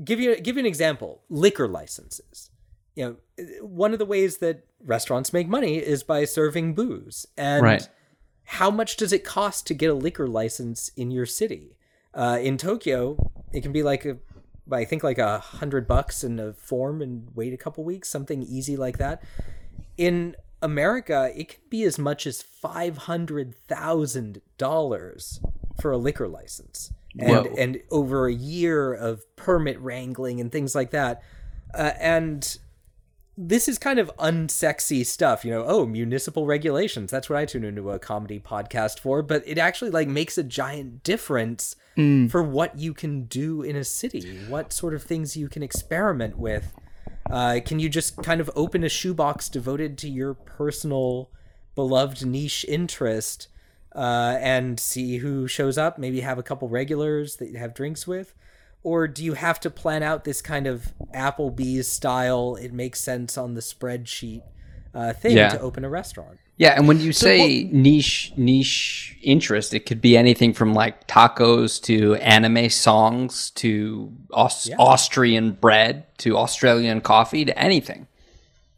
[0.01, 2.49] give you give you an example, liquor licenses.
[2.95, 7.63] You know, one of the ways that restaurants make money is by serving booze, and
[7.63, 7.89] right.
[8.45, 11.75] how much does it cost to get a liquor license in your city?
[12.13, 13.17] Uh, in Tokyo,
[13.51, 14.17] it can be like a
[14.71, 18.43] I think like a hundred bucks in a form and wait a couple weeks, something
[18.43, 19.23] easy like that.
[19.97, 25.41] In America, it can be as much as five hundred thousand dollars
[25.81, 27.55] for a liquor license, and Whoa.
[27.57, 31.21] and over a year of permit wrangling and things like that.
[31.73, 32.57] Uh, and
[33.35, 35.63] this is kind of unsexy stuff, you know.
[35.65, 37.09] Oh, municipal regulations.
[37.09, 39.23] That's what I tune into a comedy podcast for.
[39.23, 42.29] But it actually like makes a giant difference mm.
[42.29, 46.37] for what you can do in a city, what sort of things you can experiment
[46.37, 46.73] with.
[47.29, 51.31] Uh, can you just kind of open a shoebox devoted to your personal
[51.73, 53.47] beloved niche interest
[53.95, 55.97] uh, and see who shows up?
[55.97, 58.35] Maybe have a couple regulars that you have drinks with.
[58.83, 63.37] Or do you have to plan out this kind of Applebee's style, it makes sense
[63.37, 64.43] on the spreadsheet
[64.93, 65.49] uh, thing yeah.
[65.49, 66.37] to open a restaurant?
[66.57, 70.73] Yeah, and when you so say what, niche niche interest, it could be anything from
[70.73, 74.75] like tacos to anime songs to Aus- yeah.
[74.77, 78.07] Austrian bread to Australian coffee to anything.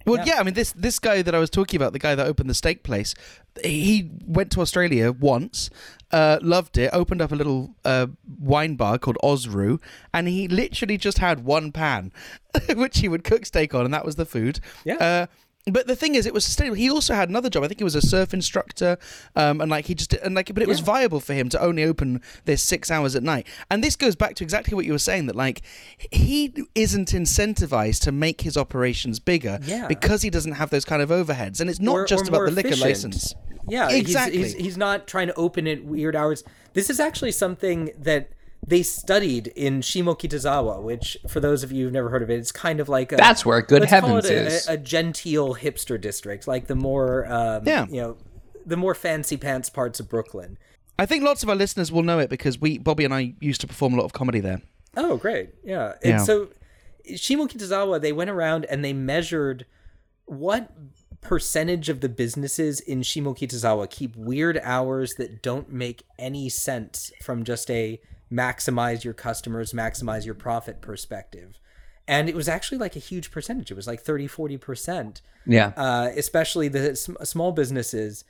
[0.06, 0.40] Well, yeah.
[0.40, 2.54] I mean, this this guy that I was talking about, the guy that opened the
[2.54, 3.16] steak place,
[3.64, 5.70] he went to Australia once,
[6.12, 8.08] uh, loved it, opened up a little uh,
[8.40, 9.82] wine bar called Osru,
[10.14, 12.12] and he literally just had one pan,
[12.76, 14.60] which he would cook steak on, and that was the food.
[14.84, 14.96] Yeah.
[14.96, 15.26] Uh,
[15.72, 16.76] but the thing is, it was sustainable.
[16.78, 17.64] He also had another job.
[17.64, 18.98] I think he was a surf instructor,
[19.36, 21.84] um, and like he just and like, but it was viable for him to only
[21.84, 23.48] open this six hours at night.
[23.72, 25.62] And this goes back to exactly what you were saying that like
[26.12, 29.88] he isn't incentivized to make his operations bigger Yeah.
[29.88, 31.60] because he doesn't have those kind of overheads.
[31.60, 32.88] And it's not Or- just or about the liquor efficient.
[32.90, 33.36] license.
[33.68, 34.38] Yeah, Exactly.
[34.38, 36.44] He's, he's, he's not trying to open at weird hours.
[36.74, 38.30] This is actually something that
[38.68, 42.52] they studied in Shimokitazawa, which, for those of you who've never heard of it, it's
[42.52, 44.68] kind of like a, That's where good let's call heavens it a, is.
[44.68, 47.86] A, a genteel hipster district, like the more, um, Yeah.
[47.88, 48.18] you know,
[48.66, 50.58] the more fancy pants parts of Brooklyn.
[50.98, 53.62] I think lots of our listeners will know it because we, Bobby and I, used
[53.62, 54.62] to perform a lot of comedy there.
[54.98, 55.50] Oh, great.
[55.64, 55.94] Yeah.
[56.04, 56.18] And Yeah.
[56.24, 56.50] so
[57.10, 59.66] Shimokitazawa, they went around and they measured
[60.26, 60.72] what
[61.22, 67.44] percentage of the businesses in Shimokitazawa keep weird hours that don't make any sense from
[67.44, 68.00] just a
[68.32, 71.60] maximize your customers, maximize your profit perspective.
[72.08, 73.72] And it was actually like a huge percentage.
[73.72, 75.74] It was like 30, 40%, yeah.
[75.76, 78.24] uh, especially the sm- small businesses.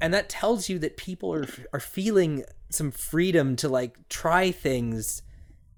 [0.00, 5.22] And that tells you that people are, are feeling some freedom to like try things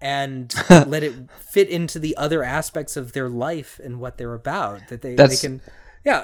[0.00, 4.88] and let it fit into the other aspects of their life and what they're about.
[4.88, 5.60] That they, That's- they can,
[6.04, 6.18] yeah.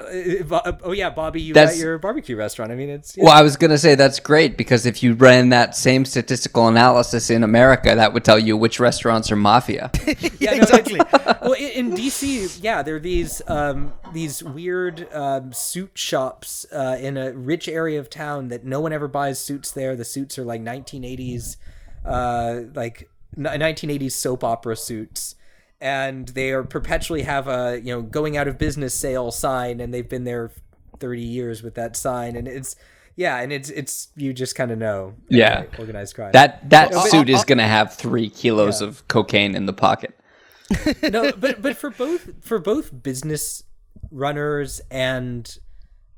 [0.50, 2.70] uh, Oh yeah, Bobby, you That's- got your barbecue restaurant.
[2.70, 5.48] I mean, it's Well, I was going to say that's great because if you ran
[5.48, 9.90] that same statistical analysis in America, that would tell you which restaurants are mafia.
[10.38, 11.00] yeah, no, exactly.
[11.42, 16.98] well, in, in DC, yeah, there are these um, these weird um, suit shops uh,
[17.00, 19.96] in a rich area of town that no one ever buys suits there.
[19.96, 21.56] The suits are like 1980s,
[22.04, 25.36] uh, like 1980s soap opera suits.
[25.80, 29.94] And they are perpetually have a you know going out of business sale sign, and
[29.94, 30.50] they've been there
[30.98, 32.76] 30 years with that sign, and it's
[33.16, 35.64] yeah, and it's it's you just kind of know Yeah.
[35.78, 36.32] organized crime.
[36.32, 40.18] That that but- suit is going to have three kilos of cocaine in the pocket.
[41.02, 43.64] no, but but for both for both business
[44.10, 45.58] runners and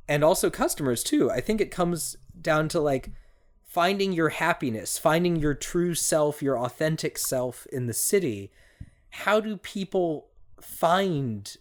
[0.09, 1.31] and also customers too.
[1.31, 3.11] I think it comes down to like
[3.64, 8.51] finding your happiness, finding your true self, your authentic self in the city.
[9.12, 10.29] How do people
[10.61, 11.57] find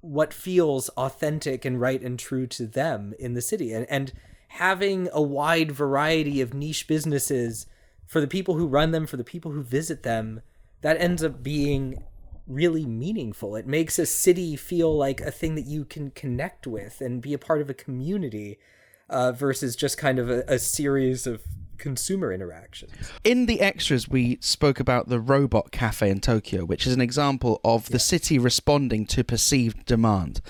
[0.00, 3.72] what feels authentic and right and true to them in the city?
[3.72, 4.12] And and
[4.48, 7.66] having a wide variety of niche businesses
[8.06, 10.40] for the people who run them, for the people who visit them,
[10.80, 12.02] that ends up being
[12.46, 13.56] really meaningful.
[13.56, 17.34] It makes a city feel like a thing that you can connect with and be
[17.34, 18.58] a part of a community
[19.08, 21.42] uh, versus just kind of a, a series of
[21.78, 22.92] consumer interactions.
[23.24, 27.60] In the extras, we spoke about the robot cafe in Tokyo, which is an example
[27.64, 30.40] of the city responding to perceived demand.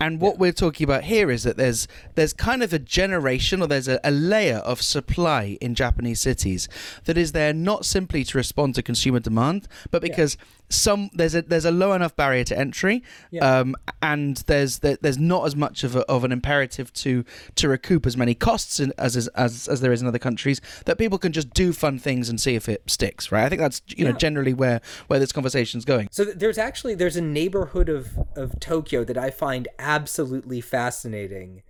[0.00, 3.66] And what we're talking about here is that there's there's kind of a generation or
[3.66, 6.68] there's a, a layer of supply in Japanese cities
[7.04, 10.36] that is there not simply to respond to consumer demand, but because
[10.68, 13.60] some there's a there's a low enough barrier to entry, Yeah.
[13.60, 17.24] um, and there's there, there's not as much of, a, of an imperative to
[17.56, 20.60] to recoup as many costs in, as, as as as there is in other countries
[20.84, 23.32] that people can just do fun things and see if it sticks.
[23.32, 23.44] Right?
[23.44, 26.08] I think that's you know generally where where this conversation's going.
[26.10, 31.62] So there's actually there's a neighborhood of of Tokyo that I find absolutely fascinating.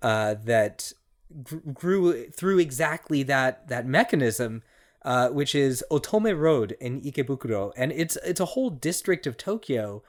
[0.00, 0.92] Uh, that
[1.74, 4.62] grew through exactly that that mechanism,
[5.08, 10.02] uh, which is Otome Road in Ikebukuro, and it's it's a whole district of Tokyo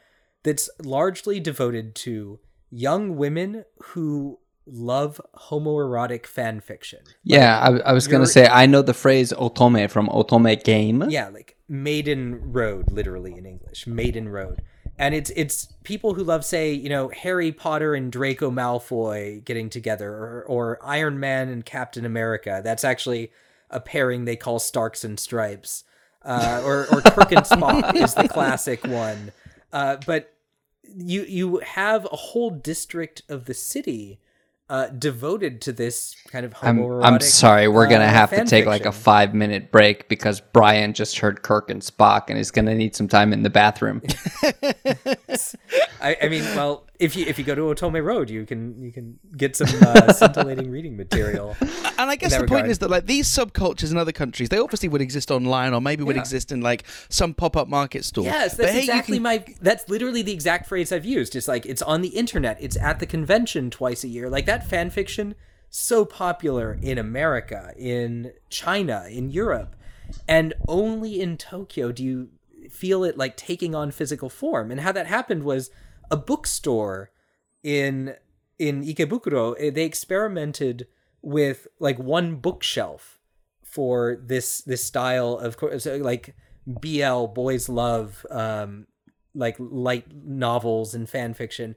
[0.44, 7.00] that's largely devoted to young women who love homoerotic fan fiction.
[7.24, 11.10] Yeah, I, I was going to say I know the phrase otome from otome game.
[11.10, 14.62] Yeah, like Maiden Road, literally in English, Maiden Road,
[14.98, 19.70] and it's it's people who love, say, you know, Harry Potter and Draco Malfoy getting
[19.70, 22.60] together, or, or Iron Man and Captain America.
[22.62, 23.32] That's actually
[23.70, 25.84] a pairing they call Starks and Stripes,
[26.24, 29.32] uh, or or Kirk and Spock is the classic one.
[29.72, 30.34] Uh, but
[30.84, 34.20] you you have a whole district of the city.
[34.72, 36.80] Uh, devoted to this kind of I'm.
[37.02, 40.08] I'm sorry, we're going to uh, have to fan take like a five minute break
[40.10, 43.42] because Brian just heard Kirk and Spock and is going to need some time in
[43.42, 44.04] the bathroom.
[46.00, 48.92] I, I mean, well, if you if you go to Otome Road, you can you
[48.92, 51.56] can get some uh, scintillating reading material.
[51.98, 54.90] And I guess the point is that like these subcultures in other countries, they obviously
[54.90, 56.22] would exist online or maybe would Yeah.
[56.22, 58.26] exist in like some pop up market store.
[58.26, 59.46] Yes, that's hey, exactly can- my.
[59.62, 61.36] That's literally the exact phrase I've used.
[61.38, 62.58] It's like it's on the internet.
[62.60, 64.30] It's at the convention twice a year.
[64.30, 65.36] Like that fan fiction,
[65.70, 69.76] so popular in America, in China, in Europe,
[70.28, 72.30] and only in Tokyo do you
[72.70, 74.70] feel it like taking on physical form.
[74.70, 75.72] And how that happened was
[76.12, 77.12] a bookstore
[77.64, 78.16] in
[78.58, 80.88] in Ikebukuro, eh, they experimented
[81.22, 83.20] with like one bookshelf
[83.64, 85.56] for this this style of
[86.02, 86.36] like
[86.66, 88.88] BL boys love um
[89.36, 91.76] like light novels and fan fiction.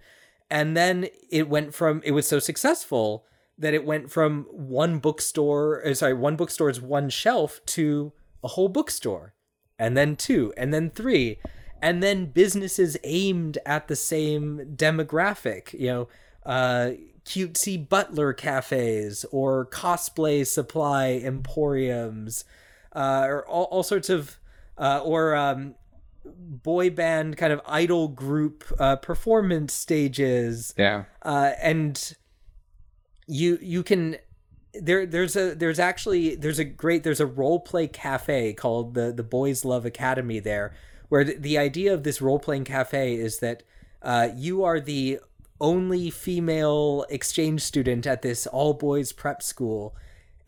[0.51, 3.25] And then it went from it was so successful
[3.59, 8.13] that it went from one bookstore, uh, sorry, one bookstore's one shelf to
[8.43, 9.35] a whole bookstore,
[9.79, 11.39] and then two, and then three,
[11.83, 16.09] and then businesses aimed at the same demographic, you know,
[16.47, 16.93] uh,
[17.25, 22.45] cutesy butler cafes or cosplay supply emporiums,
[22.95, 24.39] uh, or all, all sorts of,
[24.79, 25.75] uh, or um,
[26.25, 30.73] boy band kind of idol group uh, performance stages.
[30.79, 31.05] Yeah.
[31.21, 32.15] Uh, and
[33.27, 34.17] you you can
[34.75, 39.13] there there's a there's actually there's a great there's a role play cafe called the
[39.13, 40.73] the Boys Love Academy there
[41.13, 43.63] where the, the idea of this role playing cafe is that
[44.01, 45.21] uh, you are the
[45.61, 49.95] only female exchange student at this all boys prep school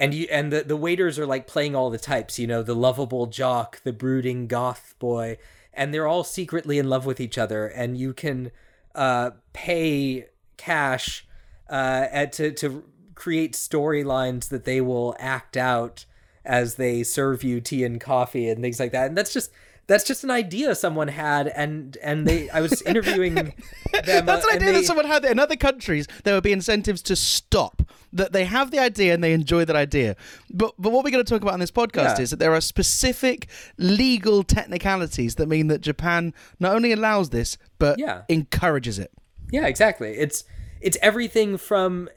[0.01, 2.75] and you and the, the waiters are like playing all the types you know the
[2.75, 5.37] lovable jock the brooding goth boy
[5.75, 8.51] and they're all secretly in love with each other and you can
[8.95, 10.25] uh, pay
[10.57, 11.27] cash
[11.69, 12.83] uh, at, to to
[13.15, 16.07] create storylines that they will act out
[16.43, 19.07] as they serve you tea and coffee and things like that.
[19.09, 19.51] And that's just
[19.87, 23.53] that's just an idea someone had and and they I was interviewing them
[23.93, 26.07] That's uh, an idea they- that someone had in other countries.
[26.25, 27.83] There would be incentives to stop.
[28.13, 30.15] That they have the idea and they enjoy that idea.
[30.51, 32.21] But but what we're going to talk about on this podcast Yeah.
[32.23, 37.59] is that there are specific legal technicalities that mean that Japan not only allows this
[37.79, 38.23] but Yeah.
[38.29, 39.11] encourages it.
[39.51, 40.13] Yeah, exactly.
[40.17, 40.45] It's
[40.81, 42.09] it's everything from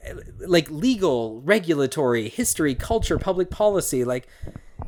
[0.46, 4.28] like legal, regulatory, history, culture, public policy, like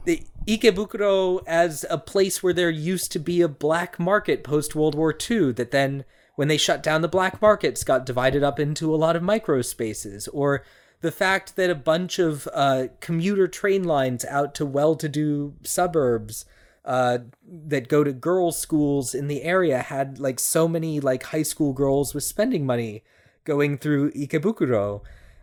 [0.05, 4.97] the Ikebukuro as a place where there used to be a black market post World
[4.97, 8.93] War II that then when they shut down the black markets got divided up into
[8.93, 10.65] a lot of micro spaces or
[11.03, 16.45] the fact that a bunch of uh, commuter train lines out to well-to-do suburbs
[16.85, 21.43] uh, that go to girls' schools in the area had like so many like high
[21.43, 23.05] school girls with spending money
[23.45, 25.01] going through Ikebukuro,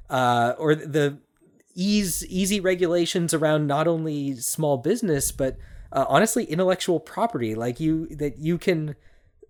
[0.10, 1.20] uh, or the
[1.78, 5.58] ease easy regulations around not only small business but
[5.92, 8.96] uh, honestly intellectual property, like you that you can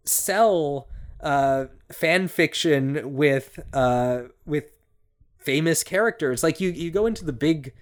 [0.03, 0.87] sell
[1.21, 4.71] uh, fan fiction with uh, with
[5.39, 6.43] famous characters.
[6.43, 7.73] Like you you go into the big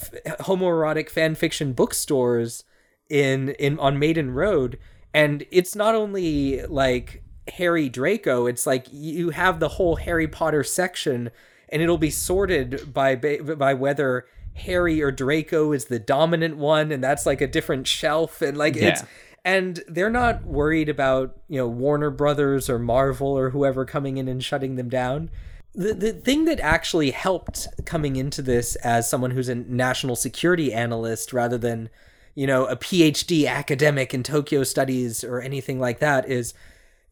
[0.00, 2.64] f- homoerotic fan fiction bookstores
[3.10, 4.78] in in on Maiden Road
[5.12, 7.22] and it's not only like
[7.54, 11.30] Harry Draco it's like you have the whole Harry Potter section
[11.72, 17.02] and it'll be sorted by by whether Harry or Draco is the dominant one and
[17.02, 19.02] that's like a different shelf and like it's
[19.44, 24.28] and they're not worried about you know Warner Brothers or Marvel or whoever coming in
[24.28, 25.30] and shutting them down.
[25.74, 30.72] The the thing that actually helped coming into this as someone who's a national security
[30.72, 31.88] analyst rather than
[32.34, 36.54] you know a PhD academic in Tokyo studies or anything like that is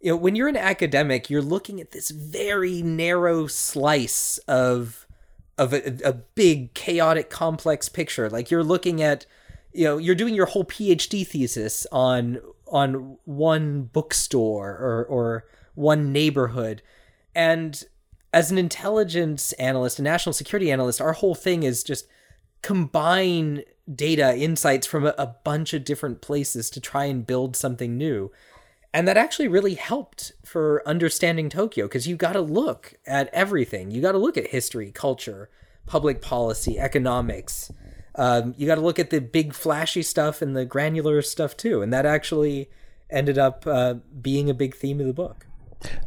[0.00, 5.06] you know when you're an academic you're looking at this very narrow slice of
[5.60, 8.30] of a, a big chaotic complex picture.
[8.30, 9.26] Like you're looking at
[9.72, 15.44] you know you're doing your whole phd thesis on on one bookstore or or
[15.74, 16.82] one neighborhood.
[17.34, 17.84] And
[18.32, 22.06] as an intelligence analyst a national security analyst our whole thing is just
[22.62, 23.62] combine
[23.94, 28.30] data insights from a, a bunch of different places to try and build something new
[28.92, 33.90] and that actually really helped for understanding Tokyo because you got to look at everything.
[33.90, 35.48] You got to look at history, culture,
[35.86, 37.70] public policy, economics.
[38.16, 41.82] Um, you got to look at the big flashy stuff and the granular stuff too.
[41.82, 42.68] And that actually
[43.08, 45.46] ended up uh, being a big theme of the book.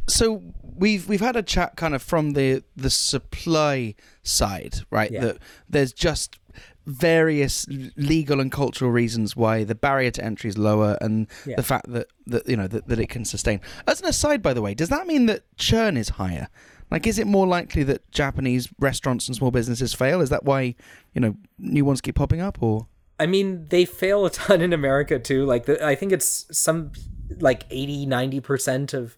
[0.06, 5.10] So we've we've had a chat kind of from the the supply side, right?
[5.10, 5.20] Yeah.
[5.20, 6.38] That there's just
[6.86, 7.66] various
[7.96, 11.56] legal and cultural reasons why the barrier to entry is lower and Yeah.
[11.56, 13.60] the fact that, that you know that, that it can sustain.
[13.86, 16.48] As an aside, by the way, does that mean that churn is higher?
[16.90, 20.20] Like, is it more likely that Japanese restaurants and small businesses fail?
[20.20, 20.74] Is that why
[21.14, 22.86] you know new ones keep popping up, or
[23.18, 25.44] I mean, they fail a ton in America too.
[25.46, 26.92] Like, the, I think it's some
[27.40, 29.16] like 80, 90% of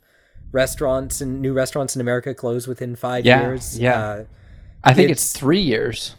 [0.52, 3.78] restaurants and new restaurants in America close within five Yeah, years.
[3.78, 4.00] yeah.
[4.00, 4.24] Uh,
[4.84, 6.14] I think it's, It's- three years.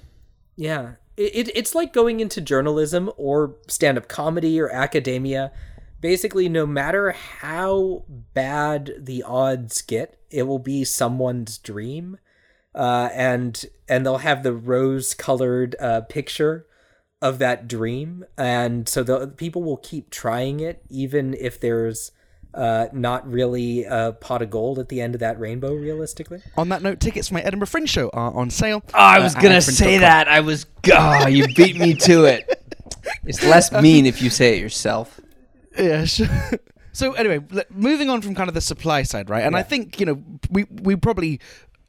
[0.57, 0.93] Yeah.
[1.18, 5.51] It, it, it's like going into journalism or stand up comedy or academia.
[5.99, 12.18] Basically, no matter how bad the odds get, it will be someone's dream.
[12.76, 16.68] Uh, and and they'll have the rose colored uh, picture
[17.22, 18.24] of that dream.
[18.38, 22.11] And so the people will keep trying it, even if there's
[22.57, 26.41] uh, not really a pot of gold at the end of that rainbow, realistically.
[26.57, 28.83] On that note, tickets for my Edinburgh Fringe show are on sale.
[28.87, 30.27] Oh, I was uh, gonna say that.
[30.27, 30.65] I was.
[30.91, 32.63] Oh, you beat me to it.
[33.23, 35.21] It's less mean if you say it yourself.
[35.77, 36.03] Yeah.
[36.03, 36.27] Sure.
[36.97, 39.43] So anyway, moving on from kind of the supply side, right?
[39.43, 41.39] And I think you know we we probably.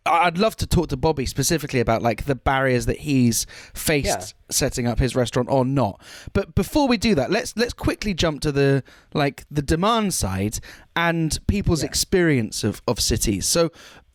[0.09, 4.25] I'd love to talk to Bobby specifically about like the barriers that he's faced Yeah.
[4.51, 6.01] setting up his restaurant or not.
[6.33, 8.83] But before we do that, let's let's quickly jump to the
[9.15, 10.59] like the demand side
[10.97, 13.47] and people's experience of, of cities.
[13.47, 13.71] So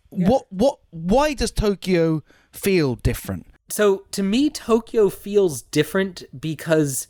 [0.09, 3.47] what what why does Tokyo feel different?
[3.69, 7.07] So to me, Tokyo feels different because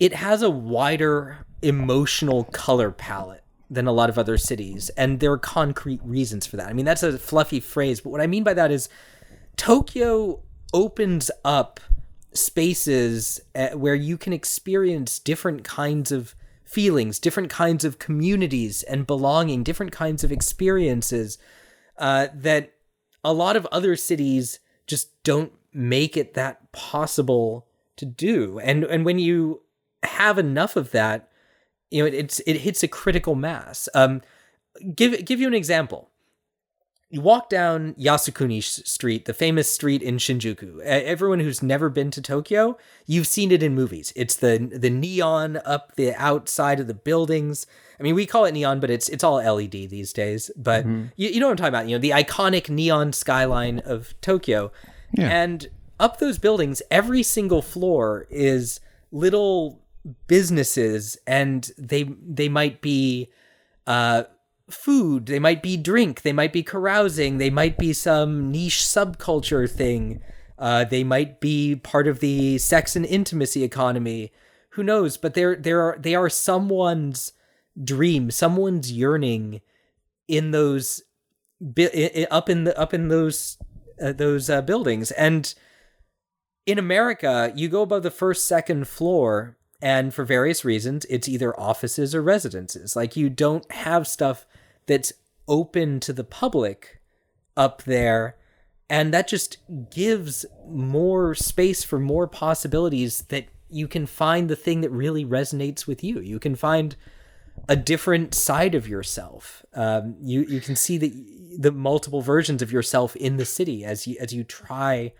[0.00, 3.41] it has a wider emotional color palette
[3.72, 6.68] than a lot of other cities, and there are concrete reasons for that.
[6.68, 8.88] I mean, that's a fluffy phrase, but what I mean by that is
[9.56, 10.42] Tokyo
[10.74, 11.80] opens up
[12.34, 19.06] spaces uh, where you can experience different kinds of feelings, different kinds of communities and
[19.06, 21.38] belonging, different kinds of experiences
[21.98, 22.72] uh, that
[23.22, 27.66] a lot of other cities just don't make it that possible
[27.96, 28.58] to do.
[28.58, 29.62] And and when you
[30.02, 31.28] have enough of that,
[31.92, 33.88] you know, it, it's it hits a critical mass.
[33.94, 34.22] Um,
[34.94, 36.08] give give you an example.
[37.10, 40.80] You walk down Yasukuni Street, the famous street in Shinjuku.
[40.80, 44.14] Everyone who's never been to Tokyo, you've seen it in movies.
[44.16, 47.66] It's the the neon up the outside of the buildings.
[48.00, 50.50] I mean, we call it neon, but it's it's all LED these days.
[50.56, 50.86] But
[51.16, 51.88] you, you know what I'm talking about.
[51.88, 54.72] You know, the iconic neon skyline of Tokyo.
[55.30, 55.68] And
[56.00, 58.80] up those buildings, every single floor is
[59.12, 59.81] little
[60.26, 63.30] businesses, and they they might be
[63.86, 64.24] uh,
[64.70, 69.70] food, they might be drink, they might be carousing, they might be some niche subculture
[69.70, 70.22] thing,
[70.58, 74.32] uh, they might be part of the sex and intimacy economy.
[74.70, 75.16] Who knows?
[75.16, 77.32] But they're there are they are someone's
[77.82, 79.60] dream, someone's yearning
[80.28, 81.02] in those
[82.30, 83.58] up in the up in those
[84.02, 85.54] uh, those uh, buildings and
[86.66, 91.58] in America, you go above the first, second floor, and for various reasons, it's either
[91.58, 92.94] offices or residences.
[92.94, 94.46] Like you don't have stuff
[94.86, 95.12] that's
[95.48, 97.00] open to the public
[97.56, 98.36] up there,
[98.88, 99.58] and that just
[99.90, 105.84] gives more space for more possibilities that you can find the thing that really resonates
[105.86, 106.20] with you.
[106.20, 106.94] You can find
[107.68, 109.64] a different side of yourself.
[109.74, 111.12] Um, you you can see the
[111.58, 115.12] the multiple versions of yourself in the city as you as you try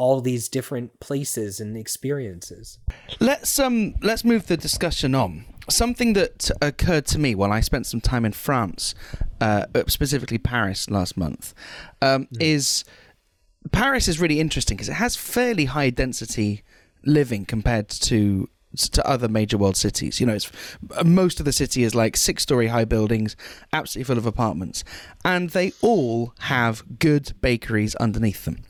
[0.00, 2.78] all these different places and experiences.
[3.20, 5.44] Let's um let's move the discussion on.
[5.68, 8.94] Something that occurred to me while I spent some time in France,
[9.42, 11.52] uh, specifically Paris last month,
[12.00, 12.82] um, is
[13.72, 16.62] Paris is really interesting because it has fairly high density
[17.04, 18.48] living compared to
[18.92, 20.18] to other major world cities.
[20.18, 20.50] You know, it's
[21.04, 23.36] most of the city is like six story high buildings,
[23.70, 24.82] absolutely full of apartments,
[25.26, 28.62] and they all have good bakeries underneath them,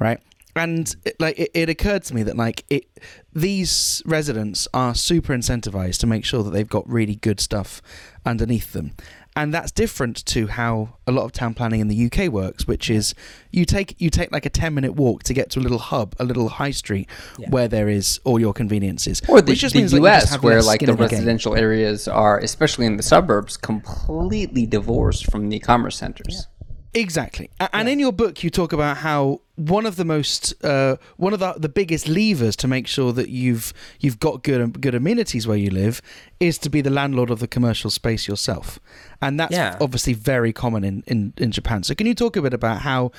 [0.00, 0.20] right?
[0.54, 2.84] And it, like it, it occurred to me that like it,
[3.32, 7.80] these residents are super incentivized to make sure that they've got really good stuff
[8.26, 8.92] underneath them,
[9.34, 12.90] and that's different to how a lot of town planning in the UK works, which
[12.90, 13.14] is
[13.50, 16.14] you take you take like a ten minute walk to get to a little hub,
[16.20, 17.48] a little high street Yeah.
[17.48, 20.30] where there is all your conveniences, Or the, which just the means that just U.S.,
[20.32, 21.08] have where like the in game.
[21.08, 26.46] residential areas are, especially in the suburbs, completely divorced from the commerce centers.
[26.94, 27.48] Exactly.
[27.72, 31.40] And in your book, you talk about how one of the most, uh, one of
[31.40, 35.56] the, the biggest levers to make sure that you've you've got good good amenities where
[35.56, 36.02] you live
[36.38, 38.78] is to be the landlord of the commercial space yourself,
[39.22, 39.78] and that's Yeah.
[39.80, 41.82] obviously very common in, in, in Japan.
[41.82, 43.10] So can you talk a bit about how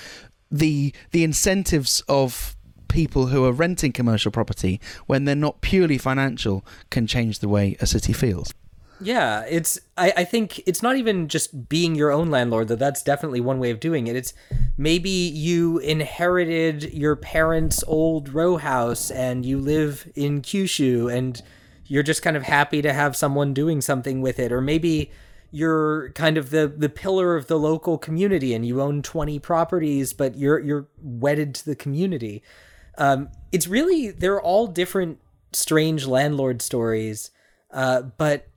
[0.52, 2.56] the the incentives of
[2.90, 7.76] people who are renting commercial property when they're not purely financial can change the way
[7.80, 8.54] a city feels?
[9.04, 13.04] Yeah, it's I, I think it's not even just being your own landlord, though that's
[13.04, 14.16] definitely one way of doing it.
[14.16, 14.34] It's
[14.78, 21.42] maybe you inherited your parents' old row house and you live in Kyushu and
[21.86, 24.52] you're just kind of happy to have someone doing something with it.
[24.52, 25.12] Or maybe
[25.52, 30.14] you're kind of the the pillar of the local community and you own 20 properties,
[30.14, 32.42] but you're you're wedded to the community.
[32.98, 35.20] Um, it's really they're all different
[35.52, 37.32] strange landlord stories.
[37.72, 38.48] Uh, but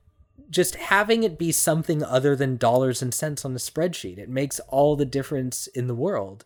[0.49, 4.17] just having it be something other than dollars and cents on a spreadsheet.
[4.17, 6.45] It makes all the difference in the world.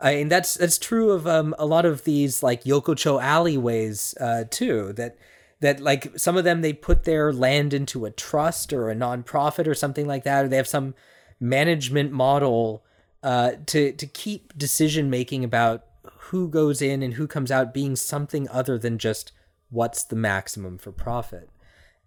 [0.00, 4.44] I mean that's that's true of um, a lot of these like Yokocho alleyways uh,
[4.48, 5.16] too that
[5.60, 9.66] that like some of them they put their land into a trust or a nonprofit
[9.66, 10.94] or something like that or they have some
[11.40, 12.84] management model
[13.22, 15.84] uh, to to keep decision making about
[16.18, 19.32] who goes in and who comes out being something other than just
[19.70, 21.50] what's the maximum for profit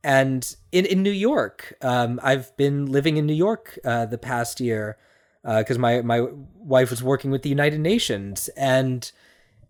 [0.04, 4.60] and in in New York, um, I've been living in New York uh, the past
[4.60, 4.98] year
[5.44, 9.12] because my my wife was working with the United Nations, and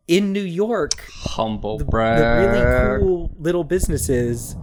[0.07, 2.53] in New York, Humble the brag.
[2.53, 4.55] really cool little businesses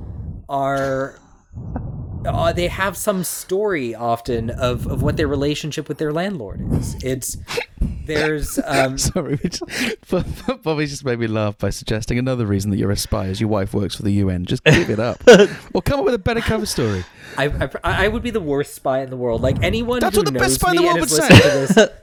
[0.48, 1.18] are
[2.26, 6.96] uh, they have some story often of, of what their relationship with their landlord is.
[7.02, 7.36] It's
[8.06, 9.62] there's um, Sorry, we just,
[10.62, 13.48] Bobby just made me laugh by suggesting another reason that you're a spy is your
[13.50, 14.44] wife works for the UN.
[14.46, 15.22] Just give it up,
[15.74, 17.04] or come up with a better cover story.
[17.36, 17.46] I,
[17.84, 19.42] I I would be the worst spy in the world.
[19.42, 21.22] Like anyone That's who what the knows best spy in the world and is would
[21.22, 21.38] say.
[21.38, 21.88] this.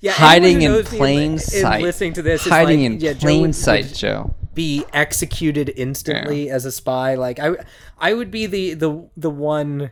[0.00, 1.80] Yeah, Hiding in plain sight.
[1.80, 4.34] listening to this Hiding like, in yeah, plain would- sight, Joe.
[4.54, 7.14] Be executed instantly as a spy.
[7.14, 7.56] Like I,
[7.98, 9.90] I would be the the the one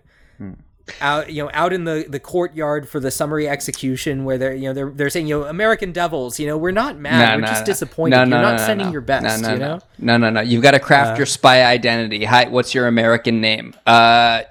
[1.01, 4.65] out you know out in the the courtyard for the summary execution where they're you
[4.65, 7.65] know they're they're saying you know American devils you know we're not mad we're just
[7.65, 9.69] disappointed you're not sending your best no, no, you no.
[9.69, 10.41] know Uh, No, no, no.
[10.41, 12.25] You've got to craft your spy identity.
[12.25, 13.75] Hi, what's your American name?
[13.87, 14.43] Uh,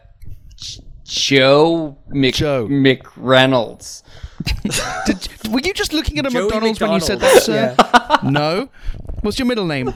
[0.55, 2.67] J- Joe Mc Joe.
[2.69, 4.03] McReynolds.
[5.05, 7.75] Did, were you just looking at a Joey McDonald's when you said that, sir?
[8.29, 8.69] No.
[9.21, 9.93] What's your middle name?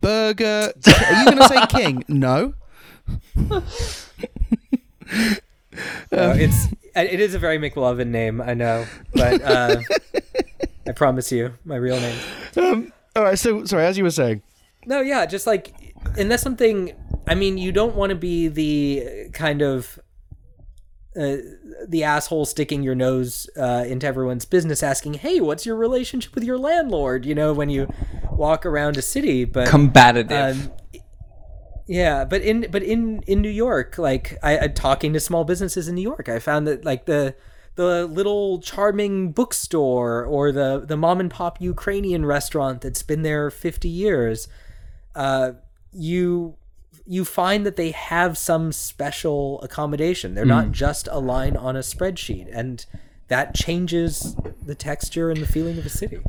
[0.00, 0.72] Burger.
[0.86, 2.04] Are you going to say King?
[2.08, 2.54] No.
[6.10, 6.66] Uh, it's
[6.96, 9.76] it is a very McLovin name I know but uh,
[10.86, 12.18] I promise you my real name
[12.56, 13.38] Um, all right.
[13.38, 13.84] So sorry.
[13.84, 14.42] As you were saying,
[14.86, 15.72] No, yeah, just like,
[16.16, 16.92] and that's something.
[17.26, 19.98] I mean, you don't want to be the kind of
[21.18, 21.36] uh,
[21.86, 26.44] the asshole sticking your nose uh, into everyone's business, asking, "Hey, what's your relationship with
[26.44, 27.92] your landlord?" You know, when you
[28.30, 30.30] walk around a city, but Combative.
[30.30, 30.72] um,
[31.86, 35.88] yeah, but in but in in New York, like I, I talking to small businesses
[35.88, 37.34] in New York, I found that like the
[37.74, 43.50] the little charming bookstore or the the mom and pop Ukrainian restaurant that's been there
[43.50, 44.48] 50 years,
[45.14, 45.52] uh,
[45.92, 46.56] you
[47.08, 50.34] you find that they have some special accommodation.
[50.34, 50.72] They're not hmm.
[50.72, 52.84] just a line on a spreadsheet, and
[53.28, 56.20] that changes the texture and the feeling of a city.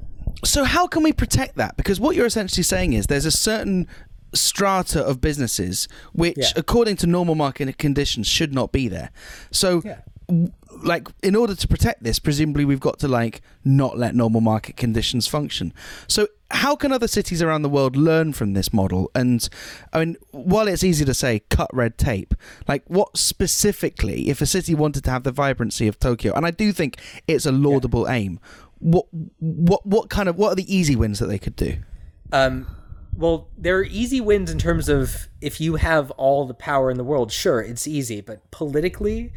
[0.46, 1.76] so how can we protect that?
[1.76, 3.88] Because what you're essentially saying is there's a certain
[4.34, 6.52] strata of businesses which, Yeah.
[6.56, 9.12] according to normal market conditions, should not be there.
[9.52, 9.82] So.
[9.84, 10.00] Yeah.
[10.28, 10.54] w-
[10.84, 14.78] Like in order to protect this, presumably we've got to like not let normal market
[14.78, 15.74] conditions function.
[16.08, 19.12] So how can other cities around the world learn from this model?
[19.14, 19.48] And
[19.94, 22.34] I mean, while it's easy to say cut red tape,
[22.68, 26.52] like what specifically, if a city wanted to have the vibrancy of Tokyo, and I
[26.52, 26.98] do think
[27.28, 28.40] it's a laudable aim,
[28.80, 29.06] what
[29.40, 31.78] what what kind of what are the easy wins that they could do?
[32.32, 32.68] Um,
[33.16, 36.98] well, there are easy wins in terms of if you have all the power in
[36.98, 37.32] the world.
[37.32, 39.34] Sure, it's easy, but politically,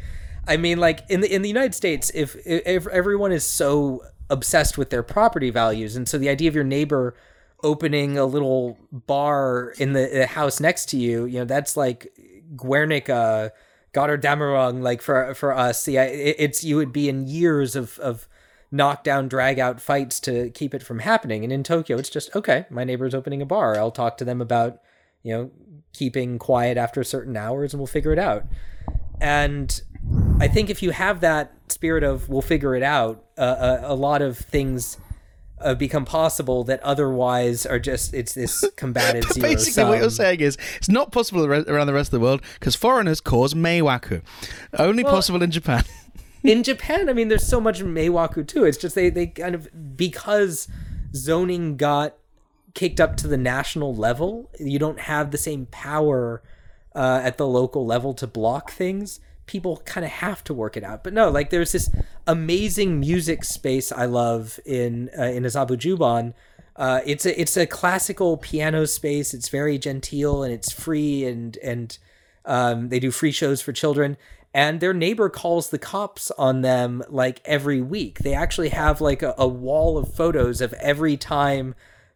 [0.47, 4.77] I mean, like in the in the United States, if if everyone is so obsessed
[4.77, 7.15] with their property values, and so the idea of your neighbor
[7.63, 12.13] opening a little bar in the, the house next to you, you know, that's like
[12.55, 13.53] Guernica,
[13.93, 18.27] Gotterdammerung, like for for us, yeah, it, it's you would be in years of of
[18.71, 21.43] knockdown, drag out fights to keep it from happening.
[21.43, 22.65] And in Tokyo, it's just okay.
[22.69, 23.77] My neighbor's opening a bar.
[23.77, 24.81] I'll talk to them about
[25.21, 25.51] you know
[25.93, 28.45] keeping quiet after certain hours, and we'll figure it out.
[29.21, 29.79] And
[30.39, 33.95] I think if you have that spirit of we'll figure it out, uh, a, a
[33.95, 34.97] lot of things.
[35.61, 40.41] Uh, become possible that otherwise are just it's this combative zero Basically, what you're saying
[40.41, 44.21] is it's not possible around the rest of the world because foreigners cause meiwaku.
[44.77, 45.85] Only possible in Japan.
[46.43, 48.65] in Japan, I mean, there's so much Meiwaku too.
[48.65, 50.67] It's just they they kind of because
[51.15, 52.15] zoning got
[52.73, 56.41] kicked up to the national level, you don't have the same power
[56.95, 59.19] uh, at the local level to block things.
[59.45, 61.03] People kind of have to work it out.
[61.03, 61.89] But no, like there's this
[62.27, 66.33] amazing music space I love in uh, in Azabu Juban.
[66.75, 69.33] Uh, it's a it's a classical piano space.
[69.33, 71.97] It's very genteel and it's free and and
[72.45, 74.17] um, they do free shows for children.
[74.55, 78.19] And their neighbor calls the cops on them like every week.
[78.19, 81.73] They actually have like a, a wall of photos of every time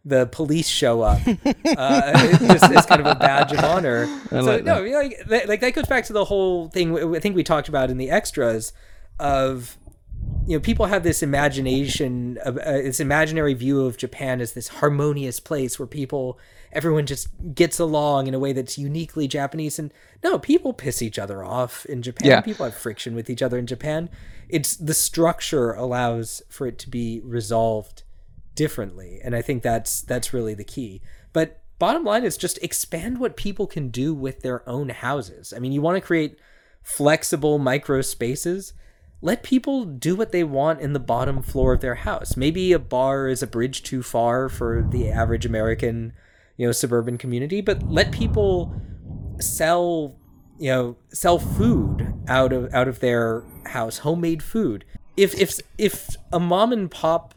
[0.08, 1.20] the police show up.
[1.26, 4.06] uh, it's, it's kind of a badge of honor.
[4.30, 7.18] so like no, know, like that, like that goes back to the whole thing I
[7.20, 8.72] think we talked about in the extras
[9.18, 9.76] of
[10.46, 14.68] you know people have this imagination of uh, this imaginary view of Japan as this
[14.68, 16.38] harmonious place where people
[16.72, 19.92] everyone just gets along in a way that's uniquely Japanese and
[20.22, 22.40] no people piss each other off in Japan Yeah.
[22.40, 24.08] people have friction with each other in Japan
[24.48, 28.02] it's the structure allows for it to be resolved
[28.58, 31.00] differently and I think that's that's really the key.
[31.32, 35.54] But bottom line is just expand what people can do with their own houses.
[35.56, 36.38] I mean you want to create
[36.82, 38.72] flexible micro spaces?
[39.22, 42.36] Let people do what they want in the bottom floor of their house.
[42.36, 46.12] Maybe a bar is a bridge too far for the average American,
[46.56, 48.74] you know, suburban community, but let people
[49.40, 50.16] sell
[50.58, 54.84] you know sell food out of out of their house homemade food.
[55.16, 57.34] If if if a mom and pop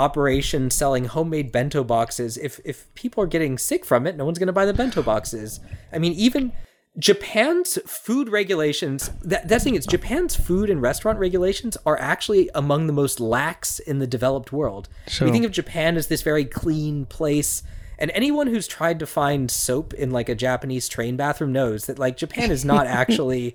[0.00, 4.38] operation selling homemade bento boxes if if people are getting sick from it no one's
[4.38, 5.60] going to buy the bento boxes
[5.92, 6.52] i mean even
[6.98, 12.88] Japan's food regulations that that thing is Japan's food and restaurant regulations are actually among
[12.88, 14.88] the most lax in the developed world.
[15.06, 15.26] Sure.
[15.26, 17.62] We think of Japan as this very clean place
[18.00, 21.98] and anyone who's tried to find soap in like a Japanese train bathroom knows that
[21.98, 23.54] like Japan is not actually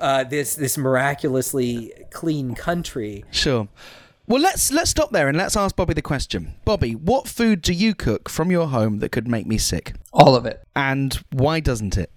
[0.00, 3.24] uh, this this miraculously clean country.
[3.30, 3.68] Sure.
[4.30, 6.54] Well, let's let's stop there and let's ask Bobby the question.
[6.64, 9.94] Bobby, what food do you cook from your home that could make me sick?
[10.12, 10.62] All of it.
[10.76, 12.12] And why doesn't it?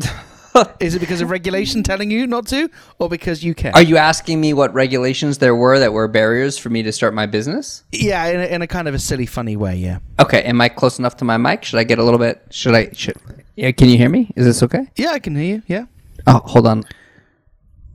[0.80, 2.68] Is it because of regulation telling you not to,
[2.98, 3.72] or because you can?
[3.74, 7.14] Are you asking me what regulations there were that were barriers for me to start
[7.14, 7.84] my business?
[7.92, 9.76] yeah, in a, in a kind of a silly, funny way.
[9.76, 10.00] Yeah.
[10.18, 11.62] Okay, am I close enough to my mic?
[11.62, 12.42] Should I get a little bit?
[12.50, 12.90] Should I?
[12.94, 13.14] Should?
[13.54, 14.32] Yeah, can you hear me?
[14.34, 14.90] Is this okay?
[14.96, 15.62] Yeah, I can hear you.
[15.68, 15.86] Yeah.
[16.26, 16.82] Oh, hold on.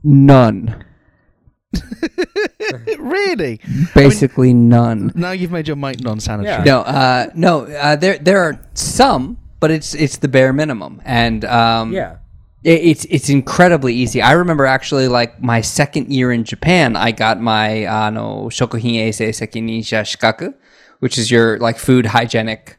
[0.02, 0.82] None.
[2.98, 3.60] really?
[3.94, 5.12] Basically none.
[5.14, 6.56] Now you've made your mic non-sanitary.
[6.58, 6.64] Yeah.
[6.64, 7.64] No, uh, no.
[7.66, 12.16] Uh, there, there are some, but it's it's the bare minimum, and um, Yeah.
[12.62, 14.20] it, it's it's incredibly easy.
[14.22, 18.96] I remember actually, like my second year in Japan, I got my uh, no shokuhin
[19.06, 20.54] eisei sekininsha shikaku,
[21.00, 22.76] which is your like food hygienic,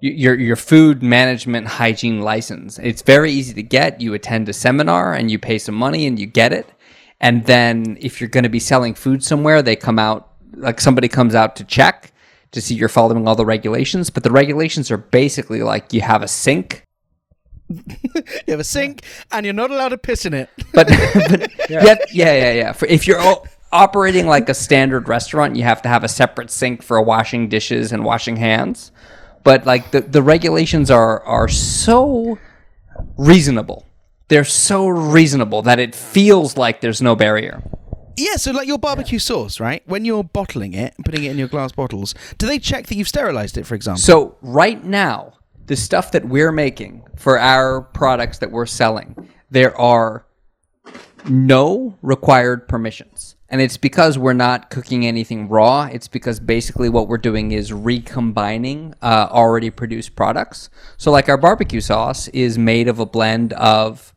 [0.00, 2.78] your your food management hygiene license.
[2.78, 4.00] It's very easy to get.
[4.00, 6.66] You attend a seminar and you pay some money and you get it.
[7.20, 11.08] And then if you're going to be selling food somewhere, they come out like somebody
[11.08, 12.12] comes out to check
[12.52, 14.10] to see you're following all the regulations.
[14.10, 16.84] But the regulations are basically like you have a sink
[18.14, 20.48] You have a sink, and you're not allowed to piss in it.
[20.72, 21.96] but, but yeah.
[22.12, 22.72] yeah, yeah, yeah.
[22.72, 26.50] For, if you're o- operating like a standard restaurant, you have to have a separate
[26.50, 28.90] sink for washing dishes and washing hands.
[29.44, 32.38] But like the, the regulations are are so
[33.16, 33.84] reasonable.
[34.28, 37.62] They're so reasonable that it feels like there's no barrier.
[38.16, 38.36] yeah.
[38.36, 39.82] So, like your barbecue sauce, right?
[39.86, 42.94] When you're bottling it and putting it in your glass bottles, do they check that
[42.94, 44.00] you've sterilized it, for example?
[44.00, 45.32] So right now,
[45.66, 50.26] the stuff that we're making for our products that we're selling, there are
[51.28, 53.36] no required permissions.
[53.50, 55.84] And it's because we're not cooking anything raw.
[55.90, 60.68] It's because basically what we're doing is recombining uh, already produced products.
[60.98, 64.12] So, like our barbecue sauce is made of a blend of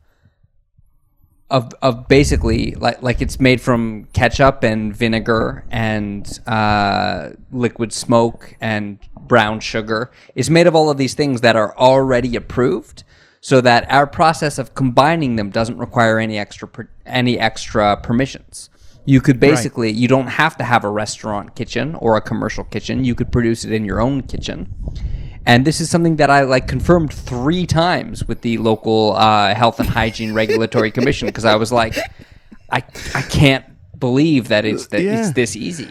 [1.52, 8.56] of of basically like like it's made from ketchup and vinegar and uh, liquid smoke
[8.60, 10.10] and brown sugar.
[10.34, 13.04] It's made of all of these things that are already approved,
[13.42, 18.70] so that our process of combining them doesn't require any extra per, any extra permissions.
[19.04, 23.04] You could basically you don't have to have a restaurant kitchen or a commercial kitchen.
[23.04, 24.74] You could produce it in your own kitchen.
[25.46, 29.80] And this is something that I like confirmed three times with the local uh, health
[29.80, 31.96] and hygiene regulatory commission because I was like,
[32.70, 32.82] I
[33.14, 33.64] I can't
[33.98, 35.18] believe that it's that Yeah.
[35.20, 35.88] it's this easy.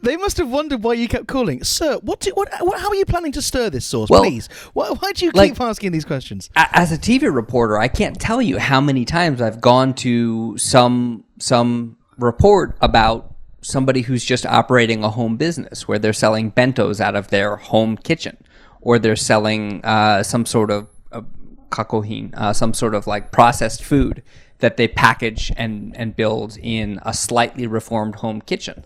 [0.00, 1.98] They must have wondered why you kept calling, sir.
[2.02, 2.20] What?
[2.20, 2.80] Do, what, what?
[2.80, 4.48] How are you planning to stir this sauce, Well, please?
[4.72, 6.50] Why, why do you like- keep asking these questions?
[6.54, 11.24] As a TV reporter, I can't tell you how many times I've gone to some
[11.38, 17.16] some report about somebody who's just operating a home business where they're selling bentos out
[17.16, 18.36] of their home kitchen,
[18.80, 21.22] or they're selling uh, some sort of uh,
[21.70, 24.22] kakohin, uh, some sort of like processed food
[24.58, 28.84] that they package and and build in a slightly reformed home kitchen,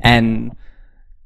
[0.00, 0.56] and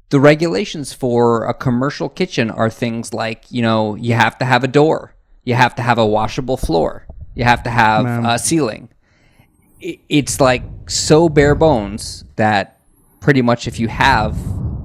[0.09, 4.63] the regulations for a commercial kitchen are things like you know you have to have
[4.63, 7.05] a door you have to have a washable floor
[7.35, 8.89] you have to have a ceiling.
[9.81, 12.79] It's like so bare bones that
[13.19, 14.37] pretty much if you have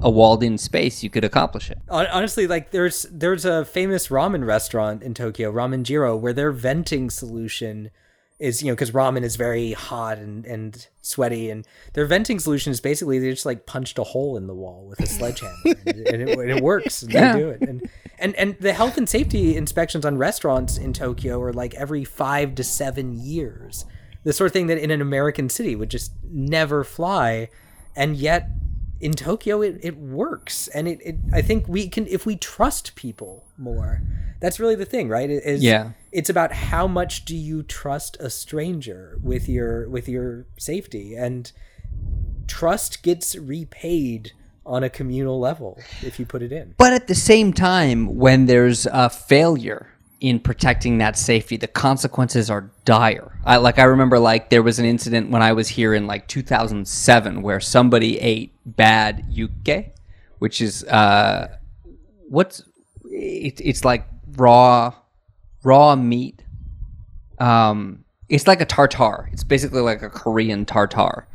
[0.03, 1.79] a walled in space you could accomplish it.
[1.89, 7.11] Honestly like there's there's a famous ramen restaurant in tokyo ramen jiro where their venting
[7.11, 7.91] solution
[8.39, 12.71] is you know because ramen is very hot and, and sweaty and their venting solution
[12.71, 15.77] is basically they just like punched a hole in the wall with a sledgehammer and,
[15.87, 17.33] it, and it, and it works and Yeah.
[17.33, 17.63] they do it.
[17.63, 17.91] And,
[18.21, 22.55] and and the health and safety inspections on restaurants in tokyo are like every five
[22.57, 23.85] to seven years.
[24.25, 27.49] The sort of thing that in an american city would just never fly
[27.97, 28.49] and yet
[29.01, 30.69] in Tokyo it, it works.
[30.69, 34.03] And it, it I think we can if we trust people more
[34.41, 35.29] that's really the thing right?
[35.31, 35.91] It is Yeah.
[36.13, 41.15] it's about how much do you trust a stranger with your with your safety?
[41.17, 41.51] And
[42.47, 44.33] trust gets repaid
[44.65, 46.75] on a communal level if you put it in.
[46.77, 52.51] But at the same time, when there's a failure in protecting that safety, the consequences
[52.51, 53.39] are dire.
[53.45, 56.27] I like I remember like there was an incident when I was here in like
[56.29, 59.93] 2007 where somebody ate bad yukke,
[60.39, 61.57] which is uh
[62.29, 62.63] what's
[63.05, 64.07] it, it's like
[64.37, 64.95] raw
[65.63, 66.43] raw meat
[67.41, 69.29] um, it's like a tartar.
[69.33, 71.27] It's basically like a Korean tartar,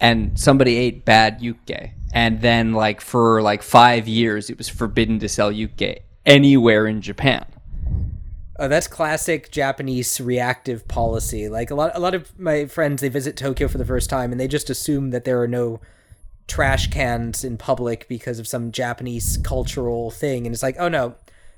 [0.00, 5.18] and somebody ate bad yukke, and then like for like five years, it was forbidden
[5.20, 7.44] to sell yukke anywhere in Japan.
[8.58, 11.48] Oh, that's classic Japanese reactive policy.
[11.48, 14.32] Like a lot, a lot of my friends, they visit Tokyo for the first time,
[14.32, 15.80] and they just assume that there are no
[16.48, 20.46] trash cans in public because of some Japanese cultural thing.
[20.46, 21.14] And it's like, oh no,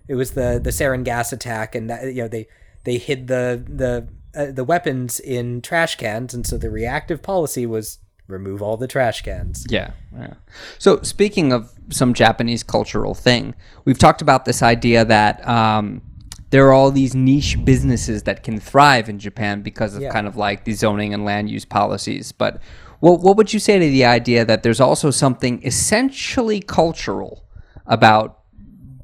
[0.09, 2.47] it was the the sarin gas attack, and that you know they
[2.85, 4.07] they hid the the
[4.39, 8.87] uh, the weapons in trash cans, and so the reactive policy was remove all the
[8.87, 9.67] trash cans.
[9.69, 10.35] Yeah, yeah.
[10.79, 16.03] So speaking of some Japanese cultural thing, we've talked about this idea that um,
[16.51, 20.11] there are all these niche businesses that can thrive in Japan because of Yeah.
[20.13, 22.33] kind of like the zoning and land use policies.
[22.33, 22.61] But
[23.01, 27.45] what what would you say to the idea that there's also something essentially cultural
[27.87, 28.39] about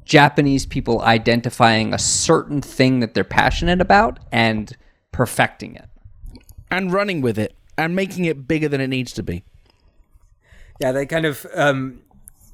[0.05, 4.75] Japanese people identifying a certain thing that they're passionate about and
[5.11, 5.85] perfecting it?
[6.69, 9.41] and running with it and making it bigger than it needs to be.
[10.81, 12.01] Yeah, they kind of um,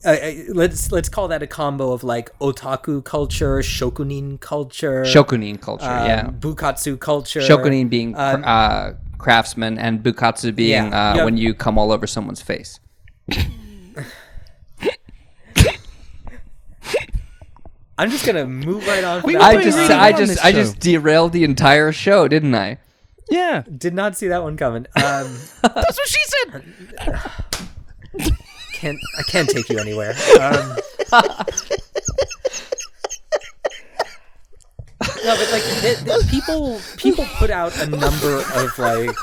[0.06, 5.60] uh, uh, let's let's call that a combo of like otaku culture, shokunin culture, Shokunin
[5.62, 6.28] culture, um, yeah.
[6.30, 7.40] bukatsu culture.
[7.42, 11.24] Shokunin being cr- Um, uh, craftsman and bukatsu being Yeah, uh, yeah.
[11.26, 12.80] when you come all over someone's face.
[17.98, 19.22] I'm just gonna move right on.
[19.24, 20.58] We I just, really I just, I show.
[20.58, 22.80] just derailed the entire show, didn't I?
[23.30, 24.88] Yeah, did not see that one coming.
[24.96, 26.64] Um, that's what she said.
[28.84, 30.14] can't I can't take you anywhere.
[30.42, 30.76] Um,
[35.24, 39.16] no, but like the, the people people put out a number of like.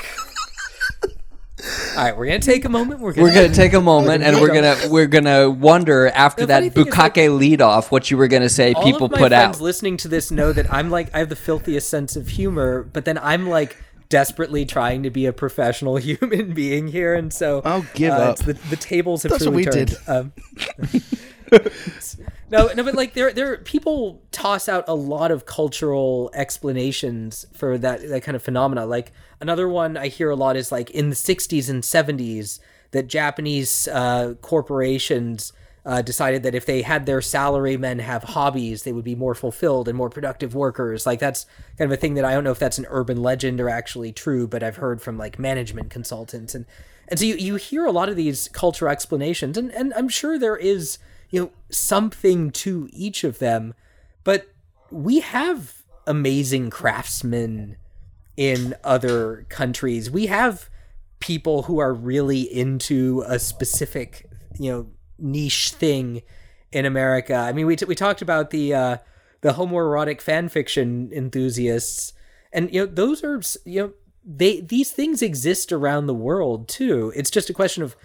[1.95, 3.01] All right, we're gonna take a moment.
[3.01, 6.59] We're gonna, We're gonna take a moment and we're gonna we're gonna wonder after that
[6.59, 9.17] funny thing like, bukkake lead off what you were gonna say all people of my
[9.17, 9.61] put friends out.
[9.61, 13.05] listening to this know that I'm like I have the filthiest sense of humor, but
[13.05, 13.75] then I'm like
[14.11, 18.37] desperately trying to be a professional human being here, and so I'll give uh, up.
[18.37, 19.87] The, the tables have That's what we turned.
[19.87, 19.97] did.
[20.07, 20.33] Um,
[22.51, 27.77] no, no, but like there, there, people toss out a lot of cultural explanations for
[27.77, 28.85] that that kind of phenomena.
[28.85, 32.59] Like another one I hear a lot is like in the '60s and '70s
[32.91, 35.53] that Japanese uh, corporations
[35.85, 39.87] uh, decided that if they had their salarymen have hobbies, they would be more fulfilled
[39.87, 41.05] and more productive workers.
[41.05, 41.45] Like that's
[41.77, 44.11] kind of a thing that I don't know if that's an urban legend or actually
[44.11, 46.65] true, but I've heard from like management consultants and
[47.07, 50.39] and so you, you hear a lot of these cultural explanations and, and I'm sure
[50.39, 50.97] there is,
[51.29, 53.73] you know, something to each of them,
[54.23, 54.53] but
[54.91, 57.75] we have amazing craftsmen
[58.37, 60.09] in other countries.
[60.09, 60.69] We have
[61.19, 64.25] people who are really into a specific,
[64.57, 64.87] you know,
[65.21, 66.21] niche thing
[66.71, 67.35] in America.
[67.35, 68.97] I mean, we t- we talked about the uh,
[69.41, 72.13] the homoerotic fan fiction enthusiasts,
[72.51, 73.93] and you know, those are you know
[74.23, 77.11] they these things exist around the world too.
[77.15, 77.95] It's just a question of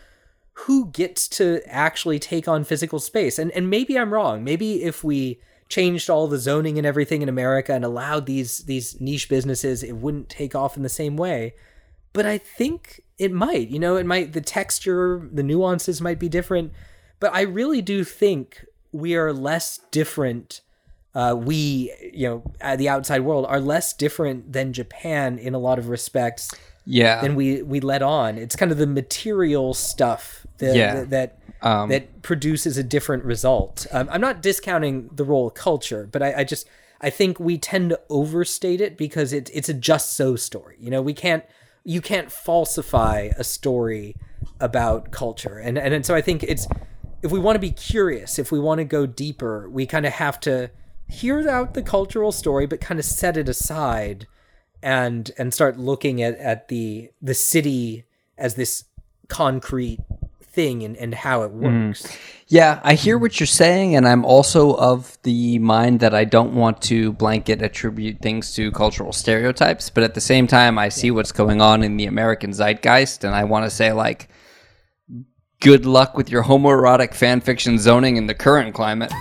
[0.60, 3.38] who gets to actually take on physical space.
[3.38, 4.42] And and maybe I'm wrong.
[4.42, 8.98] Maybe if we changed all the zoning and everything in America and allowed these these
[9.00, 11.54] niche businesses, it wouldn't take off in the same way.
[12.12, 13.68] But I think it might.
[13.68, 16.72] You know, it might the texture, the nuances might be different.
[17.20, 20.60] But I really do think we are less different
[21.14, 25.78] uh, we, you know, the outside world are less different than Japan in a lot
[25.78, 26.50] of respects
[26.84, 27.22] Yeah.
[27.22, 28.36] than we we let on.
[28.36, 31.04] It's kind of the material stuff that Yeah.
[31.04, 33.86] that Um, that produces a different result.
[33.92, 36.68] Um, I'm not discounting the role of culture, but I, I just
[37.00, 40.76] I think we tend to overstate it because it's it's a just so story.
[40.78, 41.44] You know, we can't
[41.82, 44.16] you can't falsify a story
[44.60, 46.68] about culture, and and, and so I think it's
[47.22, 50.12] if we want to be curious, if we want to go deeper, we kind of
[50.12, 50.70] have to
[51.08, 54.26] hear out the cultural story, but kind of set it aside
[54.82, 58.04] and and start looking at, at the the city
[58.36, 58.84] as this
[59.28, 60.00] concrete
[60.56, 61.88] thing and, and how it mm.
[61.88, 62.16] works.
[62.48, 66.54] Yeah, I hear what you're saying, and I'm also of the mind that I don't
[66.54, 71.10] want to blanket attribute things to cultural stereotypes, but at the same time, I see
[71.10, 74.28] what's going on in the American zeitgeist, and I want to say, like,
[75.60, 79.12] good luck with your homoerotic fanfiction zoning in the current climate.